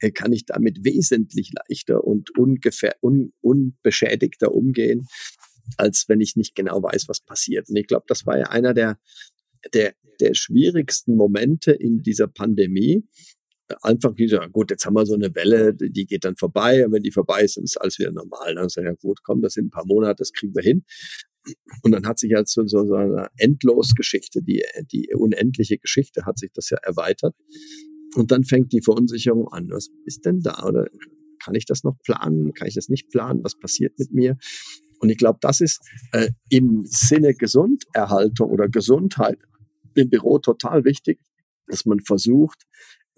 äh, 0.01 0.11
kann 0.11 0.33
ich 0.33 0.45
damit 0.45 0.85
wesentlich 0.85 1.53
leichter 1.53 2.05
und 2.05 2.37
ungefähr 2.37 2.97
un, 3.01 3.33
unbeschädigter 3.41 4.53
umgehen, 4.53 5.07
als 5.77 6.05
wenn 6.09 6.21
ich 6.21 6.37
nicht 6.37 6.55
genau 6.55 6.83
weiß, 6.83 7.09
was 7.09 7.21
passiert. 7.21 7.69
Und 7.69 7.77
ich 7.77 7.87
glaube, 7.87 8.05
das 8.09 8.27
war 8.27 8.39
ja 8.39 8.47
einer 8.47 8.75
der, 8.75 8.99
der, 9.73 9.95
der 10.21 10.35
schwierigsten 10.35 11.17
Momente 11.17 11.73
in 11.73 12.03
dieser 12.03 12.27
Pandemie. 12.27 13.05
Einfach 13.81 14.15
dieser, 14.15 14.49
gut, 14.51 14.71
jetzt 14.71 14.85
haben 14.85 14.95
wir 14.95 15.07
so 15.07 15.15
eine 15.15 15.35
Welle, 15.35 15.75
die 15.75 16.07
geht 16.07 16.25
dann 16.25 16.37
vorbei, 16.37 16.85
und 16.85 16.93
wenn 16.93 17.03
die 17.03 17.13
vorbei 17.13 17.43
ist, 17.43 17.57
dann 17.57 17.65
ist 17.65 17.81
alles 17.81 17.99
wieder 17.99 18.13
normal. 18.13 18.57
Dann 18.57 18.69
sage 18.69 18.89
ich, 18.89 18.91
ja 18.91 18.97
gut, 19.01 19.21
komm, 19.23 19.41
das 19.41 19.55
sind 19.55 19.67
ein 19.67 19.71
paar 19.71 19.87
Monate, 19.87 20.17
das 20.19 20.33
kriegen 20.33 20.55
wir 20.55 20.63
hin. 20.63 20.85
Und 21.83 21.93
dann 21.93 22.07
hat 22.07 22.19
sich 22.19 22.33
halt 22.35 22.49
so, 22.49 22.67
so, 22.67 22.87
so 22.87 22.95
eine 22.95 23.29
Endlosgeschichte, 23.37 24.43
die, 24.43 24.65
die 24.93 25.09
unendliche 25.15 25.79
Geschichte 25.79 26.25
hat 26.25 26.39
sich 26.39 26.53
das 26.53 26.71
ja 26.71 26.79
erweitert. 26.79 27.35
Und 28.15 28.31
dann 28.31 28.45
fängt 28.45 28.73
die 28.73 28.83
Verunsicherung 28.83 29.49
an. 29.49 29.69
Was 29.71 29.89
ist 30.05 30.25
denn 30.25 30.41
da? 30.41 30.65
Oder 30.65 30.89
kann 31.43 31.55
ich 31.55 31.67
das 31.67 31.85
noch 31.85 31.99
planen? 32.03 32.55
Kann 32.55 32.69
ich 32.69 32.75
das 32.75 32.89
nicht 32.89 33.11
planen? 33.11 33.43
Was 33.45 33.59
passiert 33.59 33.99
mit 33.99 34.13
mir? 34.13 34.39
Und 35.01 35.11
ich 35.11 35.19
glaube, 35.19 35.39
das 35.43 35.61
ist 35.61 35.81
äh, 36.13 36.31
im 36.49 36.85
Sinne 36.87 37.35
Gesunderhaltung 37.35 38.51
oder 38.51 38.69
Gesundheit 38.69 39.39
im 39.95 40.09
Büro 40.09 40.39
total 40.39 40.85
wichtig, 40.85 41.21
dass 41.67 41.85
man 41.85 42.01
versucht, 42.01 42.63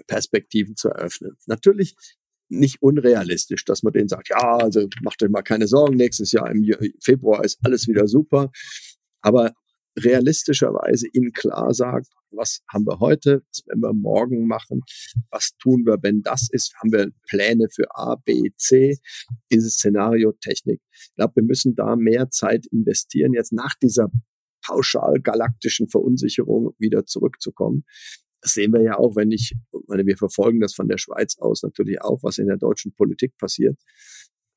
Perspektiven 0.07 0.77
zu 0.77 0.89
eröffnen. 0.89 1.37
Natürlich 1.47 1.97
nicht 2.48 2.80
unrealistisch, 2.80 3.64
dass 3.64 3.82
man 3.82 3.92
denen 3.92 4.09
sagt, 4.09 4.28
ja, 4.28 4.56
also 4.56 4.88
macht 5.02 5.22
euch 5.22 5.30
mal 5.30 5.42
keine 5.42 5.66
Sorgen, 5.66 5.96
nächstes 5.96 6.32
Jahr 6.32 6.50
im 6.50 6.64
Februar 7.02 7.44
ist 7.44 7.59
alles 7.62 7.88
wieder 7.88 8.06
super. 8.06 8.50
Aber 9.20 9.52
realistischerweise 9.98 11.09
ihnen 11.12 11.32
klar 11.32 11.72
sagt, 11.74 12.09
was 12.30 12.61
haben 12.72 12.87
wir 12.87 12.98
heute, 13.00 13.42
was 13.48 13.66
werden 13.66 13.80
wir 13.80 13.94
morgen 13.94 14.46
machen, 14.46 14.82
was 15.30 15.56
tun 15.59 15.87
wir, 15.87 15.98
wenn 16.02 16.22
das 16.22 16.48
ist, 16.50 16.74
haben 16.80 16.92
wir 16.92 17.11
Pläne 17.28 17.68
für 17.72 17.87
A, 17.94 18.16
B, 18.16 18.50
C, 18.56 18.98
diese 19.50 19.70
Szenariotechnik. 19.70 20.80
Ich 20.92 21.14
glaube, 21.16 21.37
wir 21.37 21.44
müssen 21.44 21.74
da 21.74 21.96
mehr 21.96 22.30
Zeit 22.30 22.66
investieren, 22.66 23.32
jetzt 23.32 23.52
nach 23.52 23.74
dieser 23.82 24.11
pauschal 24.64 25.20
galaktischen 25.20 25.88
Verunsicherung 25.88 26.74
wieder 26.78 27.06
zurückzukommen. 27.06 27.85
Das 28.40 28.53
sehen 28.53 28.72
wir 28.72 28.83
ja 28.83 28.99
auch, 28.99 29.16
wenn 29.16 29.33
ich, 29.33 29.55
meine, 29.88 30.07
wir 30.07 30.16
verfolgen 30.16 30.61
das 30.61 30.75
von 30.75 30.88
der 30.88 30.99
Schweiz 30.99 31.37
aus 31.38 31.62
natürlich 31.62 32.01
auch, 32.03 32.22
was 32.22 32.38
in 32.38 32.46
der 32.46 32.59
deutschen 32.59 32.94
Politik 32.94 33.37
passiert. 33.38 33.79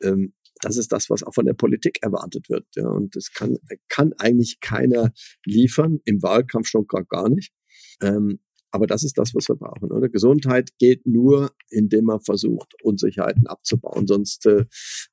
Ähm, 0.02 0.34
das 0.62 0.78
ist 0.78 0.92
das, 0.92 1.10
was 1.10 1.24
auch 1.24 1.34
von 1.34 1.46
der 1.46 1.54
Politik 1.54 2.00
erwartet 2.02 2.50
wird. 2.50 2.68
Ja. 2.76 2.88
Und 2.90 3.16
das 3.16 3.32
kann, 3.32 3.58
kann 3.88 4.14
eigentlich 4.18 4.60
keiner 4.60 5.12
liefern, 5.46 6.00
im 6.06 6.22
Wahlkampf 6.22 6.68
schon 6.68 6.88
gar, 6.88 7.06
gar 7.06 7.30
nicht. 7.30 7.54
Ähm, 8.02 8.40
aber 8.72 8.86
das 8.86 9.04
ist 9.04 9.18
das, 9.18 9.34
was 9.34 9.50
wir 9.50 9.56
brauchen. 9.56 9.92
Oder? 9.92 10.10
Gesundheit 10.10 10.72
geht 10.78 11.06
nur, 11.08 11.52
indem 11.70 12.06
man 12.06 12.20
versucht, 12.22 12.76
Unsicherheiten 12.84 13.48
abzubauen. 13.48 14.06
Sonst 14.06 14.46
äh, 14.46 14.66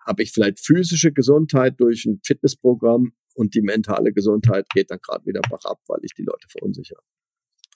habe 0.07 0.23
ich 0.23 0.33
vielleicht 0.33 0.61
physische 0.61 1.13
Gesundheit 1.13 1.81
durch 1.81 2.05
ein 2.05 2.21
Fitnessprogramm 2.23 3.13
und 3.35 3.55
die 3.55 3.63
mentale 3.63 4.13
Gesundheit 4.13 4.67
geht 4.75 4.91
dann 4.91 4.99
gerade 5.01 5.25
wieder 5.27 5.41
ab, 5.65 5.81
weil 5.87 6.01
ich 6.03 6.13
die 6.15 6.25
Leute 6.25 6.49
verunsichere. 6.49 7.01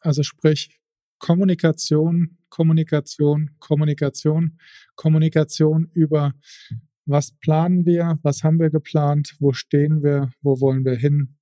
Also 0.01 0.23
sprich 0.23 0.81
Kommunikation, 1.19 2.39
Kommunikation, 2.49 3.51
Kommunikation, 3.59 4.59
Kommunikation 4.97 5.91
über 5.93 6.35
was 7.07 7.33
planen 7.33 7.87
wir, 7.87 8.19
was 8.23 8.43
haben 8.43 8.59
wir 8.59 8.71
geplant, 8.71 9.35
wo 9.39 9.53
stehen 9.53 10.03
wir, 10.03 10.33
wo 10.43 10.61
wollen 10.61 10.85
wir 10.85 10.97
hin. 10.97 11.37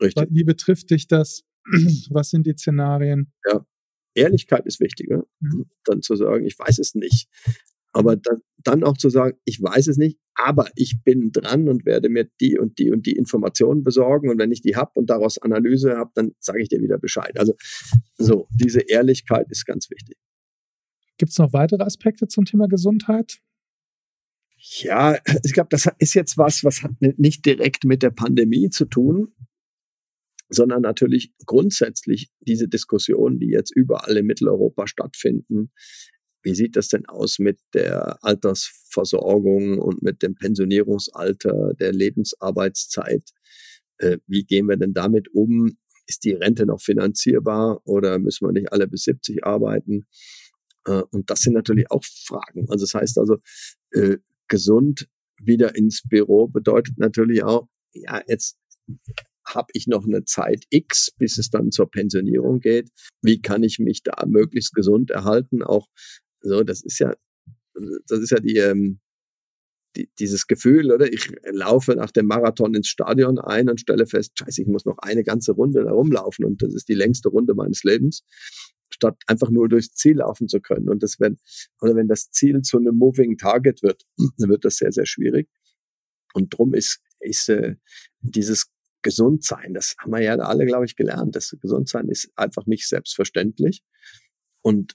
Richtig. 0.00 0.28
Wie 0.30 0.44
betrifft 0.44 0.90
dich 0.90 1.06
das? 1.08 1.42
Was 2.10 2.30
sind 2.30 2.46
die 2.46 2.54
Szenarien? 2.54 3.32
Ja, 3.46 3.66
Ehrlichkeit 4.14 4.66
ist 4.66 4.80
wichtiger, 4.80 5.24
mhm. 5.40 5.66
dann 5.84 6.00
zu 6.00 6.16
sagen, 6.16 6.46
ich 6.46 6.58
weiß 6.58 6.78
es 6.78 6.94
nicht. 6.94 7.28
Aber 7.92 8.16
dann, 8.16 8.40
dann 8.58 8.82
auch 8.82 8.96
zu 8.96 9.10
sagen, 9.10 9.36
ich 9.44 9.60
weiß 9.60 9.88
es 9.88 9.96
nicht, 9.98 10.18
aber 10.44 10.70
ich 10.74 11.02
bin 11.04 11.32
dran 11.32 11.68
und 11.68 11.84
werde 11.84 12.08
mir 12.08 12.28
die 12.40 12.58
und 12.58 12.78
die 12.78 12.90
und 12.90 13.06
die 13.06 13.12
Informationen 13.12 13.82
besorgen. 13.82 14.30
Und 14.30 14.38
wenn 14.38 14.52
ich 14.52 14.62
die 14.62 14.76
habe 14.76 14.92
und 14.94 15.10
daraus 15.10 15.38
Analyse 15.38 15.96
habe, 15.96 16.10
dann 16.14 16.32
sage 16.38 16.62
ich 16.62 16.68
dir 16.68 16.80
wieder 16.80 16.98
Bescheid. 16.98 17.38
Also 17.38 17.54
so, 18.16 18.48
diese 18.50 18.80
Ehrlichkeit 18.80 19.50
ist 19.50 19.66
ganz 19.66 19.90
wichtig. 19.90 20.16
Gibt 21.18 21.32
es 21.32 21.38
noch 21.38 21.52
weitere 21.52 21.82
Aspekte 21.82 22.28
zum 22.28 22.44
Thema 22.44 22.68
Gesundheit? 22.68 23.40
Ja, 24.56 25.18
ich 25.44 25.52
glaube, 25.52 25.68
das 25.70 25.88
ist 25.98 26.14
jetzt 26.14 26.38
was, 26.38 26.64
was 26.64 26.82
hat 26.82 26.92
nicht 27.00 27.44
direkt 27.44 27.84
mit 27.84 28.02
der 28.02 28.10
Pandemie 28.10 28.70
zu 28.70 28.86
tun, 28.86 29.34
sondern 30.48 30.82
natürlich 30.82 31.32
grundsätzlich 31.46 32.30
diese 32.40 32.68
Diskussionen, 32.68 33.38
die 33.38 33.48
jetzt 33.48 33.74
überall 33.74 34.16
in 34.16 34.26
Mitteleuropa 34.26 34.86
stattfinden. 34.86 35.70
Wie 36.42 36.54
sieht 36.54 36.76
das 36.76 36.88
denn 36.88 37.06
aus 37.06 37.38
mit 37.38 37.58
der 37.74 38.22
Altersversorgung 38.24 39.78
und 39.78 40.02
mit 40.02 40.22
dem 40.22 40.34
Pensionierungsalter, 40.34 41.74
der 41.74 41.92
Lebensarbeitszeit? 41.92 43.22
Äh, 43.98 44.18
wie 44.26 44.44
gehen 44.44 44.66
wir 44.66 44.76
denn 44.76 44.94
damit 44.94 45.28
um? 45.34 45.76
Ist 46.06 46.24
die 46.24 46.32
Rente 46.32 46.66
noch 46.66 46.80
finanzierbar 46.80 47.80
oder 47.84 48.18
müssen 48.18 48.46
wir 48.46 48.52
nicht 48.52 48.72
alle 48.72 48.88
bis 48.88 49.02
70 49.04 49.44
arbeiten? 49.44 50.06
Äh, 50.86 51.02
und 51.10 51.30
das 51.30 51.40
sind 51.40 51.52
natürlich 51.52 51.90
auch 51.90 52.04
Fragen. 52.04 52.68
Also 52.68 52.84
das 52.84 52.94
heißt 52.94 53.18
also, 53.18 53.38
äh, 53.92 54.16
gesund 54.48 55.08
wieder 55.42 55.74
ins 55.76 56.02
Büro 56.06 56.48
bedeutet 56.48 56.98
natürlich 56.98 57.44
auch, 57.44 57.68
ja, 57.92 58.22
jetzt 58.26 58.58
habe 59.46 59.68
ich 59.72 59.86
noch 59.86 60.04
eine 60.04 60.24
Zeit 60.24 60.64
X, 60.70 61.10
bis 61.16 61.38
es 61.38 61.50
dann 61.50 61.70
zur 61.70 61.90
Pensionierung 61.90 62.60
geht. 62.60 62.90
Wie 63.22 63.40
kann 63.40 63.62
ich 63.62 63.78
mich 63.78 64.02
da 64.02 64.24
möglichst 64.26 64.74
gesund 64.74 65.10
erhalten? 65.10 65.62
Auch 65.62 65.86
so, 66.40 66.62
das 66.62 66.82
ist 66.82 66.98
ja, 66.98 67.14
das 68.06 68.20
ist 68.20 68.30
ja 68.30 68.40
die, 68.40 68.56
ähm, 68.56 69.00
die, 69.96 70.08
dieses 70.18 70.46
Gefühl, 70.46 70.92
oder? 70.92 71.12
Ich 71.12 71.30
laufe 71.50 71.94
nach 71.94 72.10
dem 72.10 72.26
Marathon 72.26 72.74
ins 72.74 72.88
Stadion 72.88 73.38
ein 73.38 73.68
und 73.68 73.80
stelle 73.80 74.06
fest, 74.06 74.38
scheiße, 74.38 74.62
ich 74.62 74.68
muss 74.68 74.84
noch 74.84 74.98
eine 74.98 75.24
ganze 75.24 75.52
Runde 75.52 75.84
da 75.84 75.90
rumlaufen 75.90 76.44
und 76.44 76.62
das 76.62 76.74
ist 76.74 76.88
die 76.88 76.94
längste 76.94 77.28
Runde 77.28 77.54
meines 77.54 77.82
Lebens 77.82 78.24
statt 79.00 79.16
einfach 79.26 79.50
nur 79.50 79.68
durchs 79.68 79.94
Ziel 79.94 80.16
laufen 80.18 80.48
zu 80.48 80.60
können. 80.60 80.88
Und 80.88 81.02
das 81.02 81.18
wenn, 81.18 81.38
oder 81.80 81.96
wenn 81.96 82.08
das 82.08 82.30
Ziel 82.30 82.62
zu 82.62 82.78
einem 82.78 82.96
Moving 82.96 83.38
Target 83.38 83.82
wird, 83.82 84.04
dann 84.38 84.50
wird 84.50 84.64
das 84.64 84.76
sehr, 84.76 84.92
sehr 84.92 85.06
schwierig. 85.06 85.48
Und 86.34 86.56
drum 86.56 86.74
ist, 86.74 87.00
ist 87.20 87.48
äh, 87.48 87.76
dieses 88.20 88.70
Gesundsein, 89.02 89.72
das 89.74 89.94
haben 89.98 90.12
wir 90.12 90.20
ja 90.20 90.36
alle, 90.36 90.66
glaube 90.66 90.84
ich, 90.84 90.96
gelernt. 90.96 91.34
Das 91.34 91.56
Gesundsein 91.60 92.08
ist 92.08 92.30
einfach 92.36 92.66
nicht 92.66 92.86
selbstverständlich. 92.86 93.82
Und 94.62 94.94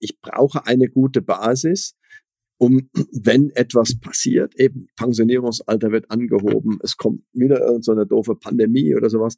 ich 0.00 0.20
brauche 0.20 0.66
eine 0.66 0.88
gute 0.88 1.22
Basis, 1.22 1.94
um, 2.58 2.88
wenn 3.12 3.50
etwas 3.50 3.98
passiert, 4.00 4.54
eben 4.58 4.88
Pensionierungsalter 4.96 5.92
wird 5.92 6.10
angehoben, 6.10 6.78
es 6.82 6.96
kommt 6.96 7.22
wieder 7.32 7.60
irgendeine 7.60 8.00
so 8.02 8.04
doofe 8.04 8.34
Pandemie 8.36 8.94
oder 8.94 9.10
sowas. 9.10 9.36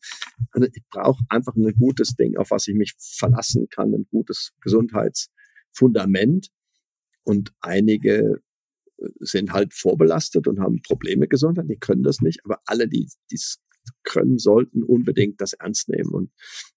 Also 0.52 0.68
ich 0.72 0.82
brauche 0.90 1.22
einfach 1.28 1.54
ein 1.56 1.72
gutes 1.78 2.14
Ding, 2.16 2.36
auf 2.36 2.50
was 2.50 2.68
ich 2.68 2.74
mich 2.74 2.94
verlassen 2.98 3.68
kann, 3.70 3.94
ein 3.94 4.06
gutes 4.10 4.52
Gesundheitsfundament. 4.60 6.48
Und 7.24 7.52
einige 7.60 8.40
äh, 8.98 9.08
sind 9.20 9.52
halt 9.52 9.74
vorbelastet 9.74 10.46
und 10.46 10.60
haben 10.60 10.80
Probleme 10.82 11.28
Gesundheit, 11.28 11.66
die 11.68 11.76
können 11.76 12.02
das 12.02 12.20
nicht, 12.20 12.40
aber 12.44 12.60
alle, 12.64 12.88
die 12.88 13.08
es 13.30 13.58
können, 14.02 14.38
sollten 14.38 14.82
unbedingt 14.82 15.40
das 15.40 15.52
ernst 15.54 15.88
nehmen. 15.88 16.10
Und 16.10 16.30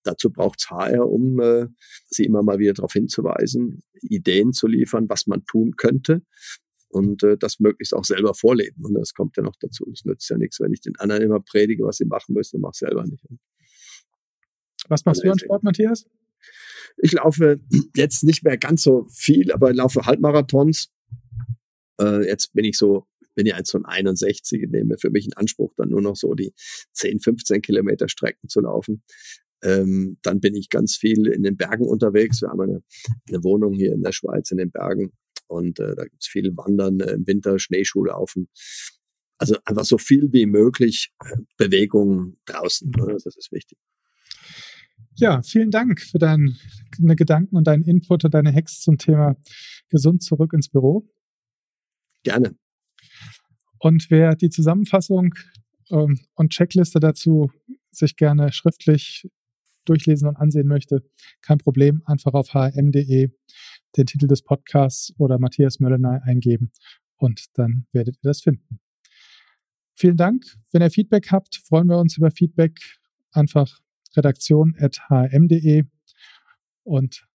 dazu 0.03 0.31
braucht 0.31 0.59
es 0.59 0.69
HR, 0.69 1.09
um 1.09 1.39
äh, 1.39 1.67
sie 2.09 2.25
immer 2.25 2.43
mal 2.43 2.59
wieder 2.59 2.73
darauf 2.73 2.93
hinzuweisen, 2.93 3.83
Ideen 4.01 4.53
zu 4.53 4.67
liefern, 4.67 5.09
was 5.09 5.27
man 5.27 5.45
tun 5.45 5.75
könnte 5.77 6.21
und 6.91 7.23
äh, 7.23 7.37
das 7.37 7.59
möglichst 7.59 7.93
auch 7.93 8.05
selber 8.05 8.33
vorleben. 8.33 8.85
Und 8.85 8.93
das 8.93 9.13
kommt 9.13 9.37
ja 9.37 9.43
noch 9.43 9.55
dazu. 9.59 9.89
Es 9.91 10.05
nützt 10.05 10.29
ja 10.29 10.37
nichts, 10.37 10.59
wenn 10.59 10.73
ich 10.73 10.81
den 10.81 10.97
anderen 10.97 11.23
immer 11.23 11.39
predige, 11.39 11.83
was 11.83 11.97
sie 11.97 12.05
machen 12.05 12.33
müssen 12.33 12.57
und 12.57 12.61
mache 12.63 12.77
selber 12.77 13.05
nicht. 13.05 13.23
Was 14.87 15.05
machst 15.05 15.21
also, 15.21 15.23
du 15.23 15.31
an 15.31 15.39
Sport, 15.39 15.63
Matthias? 15.63 16.05
Ich 16.97 17.13
laufe 17.13 17.59
jetzt 17.95 18.23
nicht 18.23 18.43
mehr 18.43 18.57
ganz 18.57 18.83
so 18.83 19.07
viel, 19.09 19.51
aber 19.51 19.71
ich 19.71 19.77
laufe 19.77 20.05
Halbmarathons. 20.05 20.91
Äh, 21.99 22.27
jetzt 22.27 22.53
bin 22.53 22.65
ich 22.65 22.77
so 22.77 23.07
bin 23.35 23.45
ja 23.45 23.57
jetzt 23.57 23.71
von 23.71 23.85
61, 23.85 24.67
nehme 24.69 24.97
für 24.97 25.09
mich 25.09 25.25
in 25.25 25.33
Anspruch, 25.33 25.73
dann 25.77 25.89
nur 25.89 26.01
noch 26.01 26.15
so 26.15 26.33
die 26.33 26.53
10, 26.93 27.19
15 27.19 27.61
Kilometer 27.61 28.09
Strecken 28.09 28.49
zu 28.49 28.61
laufen. 28.61 29.03
Ähm, 29.63 30.17
dann 30.23 30.39
bin 30.39 30.55
ich 30.55 30.69
ganz 30.69 30.95
viel 30.95 31.27
in 31.27 31.43
den 31.43 31.55
Bergen 31.55 31.85
unterwegs. 31.85 32.41
Wir 32.41 32.49
haben 32.49 32.61
eine, 32.61 32.83
eine 33.29 33.43
Wohnung 33.43 33.73
hier 33.73 33.93
in 33.93 34.01
der 34.01 34.11
Schweiz 34.11 34.49
in 34.51 34.57
den 34.57 34.71
Bergen 34.71 35.11
und 35.47 35.79
äh, 35.79 35.95
da 35.95 36.03
gibt's 36.05 36.27
viel 36.27 36.55
Wandern 36.57 36.99
äh, 36.99 37.11
im 37.11 37.27
Winter, 37.27 37.59
Schneeschuhlaufen. 37.59 38.47
Also 39.37 39.57
einfach 39.65 39.85
so 39.85 39.97
viel 39.97 40.31
wie 40.31 40.45
möglich 40.45 41.13
äh, 41.23 41.37
Bewegung 41.57 42.37
draußen. 42.45 42.91
Das 42.91 43.25
ist 43.25 43.51
wichtig. 43.51 43.77
Ja, 45.15 45.41
vielen 45.41 45.71
Dank 45.71 46.01
für 46.01 46.19
deine 46.19 46.55
Gedanken 47.15 47.57
und 47.57 47.67
deinen 47.67 47.83
Input 47.83 48.25
und 48.25 48.33
deine 48.33 48.53
Hacks 48.53 48.81
zum 48.81 48.97
Thema 48.97 49.35
gesund 49.89 50.23
zurück 50.23 50.53
ins 50.53 50.69
Büro. 50.69 51.07
Gerne. 52.23 52.55
Und 53.81 54.11
wer 54.11 54.35
die 54.35 54.49
Zusammenfassung 54.49 55.33
ähm, 55.89 56.19
und 56.35 56.51
Checkliste 56.51 56.99
dazu 56.99 57.51
sich 57.89 58.15
gerne 58.15 58.53
schriftlich 58.53 59.27
durchlesen 59.85 60.27
und 60.27 60.37
ansehen 60.37 60.67
möchte, 60.67 61.03
kein 61.41 61.57
Problem, 61.57 62.03
einfach 62.05 62.33
auf 62.33 62.53
hm.de 62.53 63.31
den 63.97 64.05
Titel 64.05 64.27
des 64.27 64.43
Podcasts 64.43 65.11
oder 65.17 65.39
Matthias 65.39 65.79
Möllenay 65.79 66.19
eingeben 66.23 66.71
und 67.17 67.45
dann 67.55 67.87
werdet 67.91 68.17
ihr 68.17 68.29
das 68.29 68.41
finden. 68.41 68.79
Vielen 69.95 70.15
Dank. 70.15 70.45
Wenn 70.71 70.83
ihr 70.83 70.91
Feedback 70.91 71.31
habt, 71.31 71.55
freuen 71.55 71.89
wir 71.89 71.97
uns 71.97 72.17
über 72.17 72.29
Feedback. 72.29 72.79
Einfach 73.31 73.79
redaktion.hm.de 74.15 75.85
und 76.83 77.25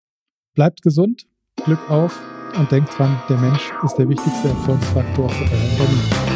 bleibt 0.54 0.82
gesund, 0.82 1.26
Glück 1.64 1.90
auf 1.90 2.20
und 2.56 2.70
denkt 2.70 2.96
dran, 2.96 3.20
der 3.28 3.38
Mensch 3.38 3.72
ist 3.84 3.96
der 3.96 4.08
wichtigste 4.08 4.48
Erfolgsfaktor 4.48 5.28
für 5.28 5.44
euer 5.44 5.70
Unternehmen. 5.70 6.35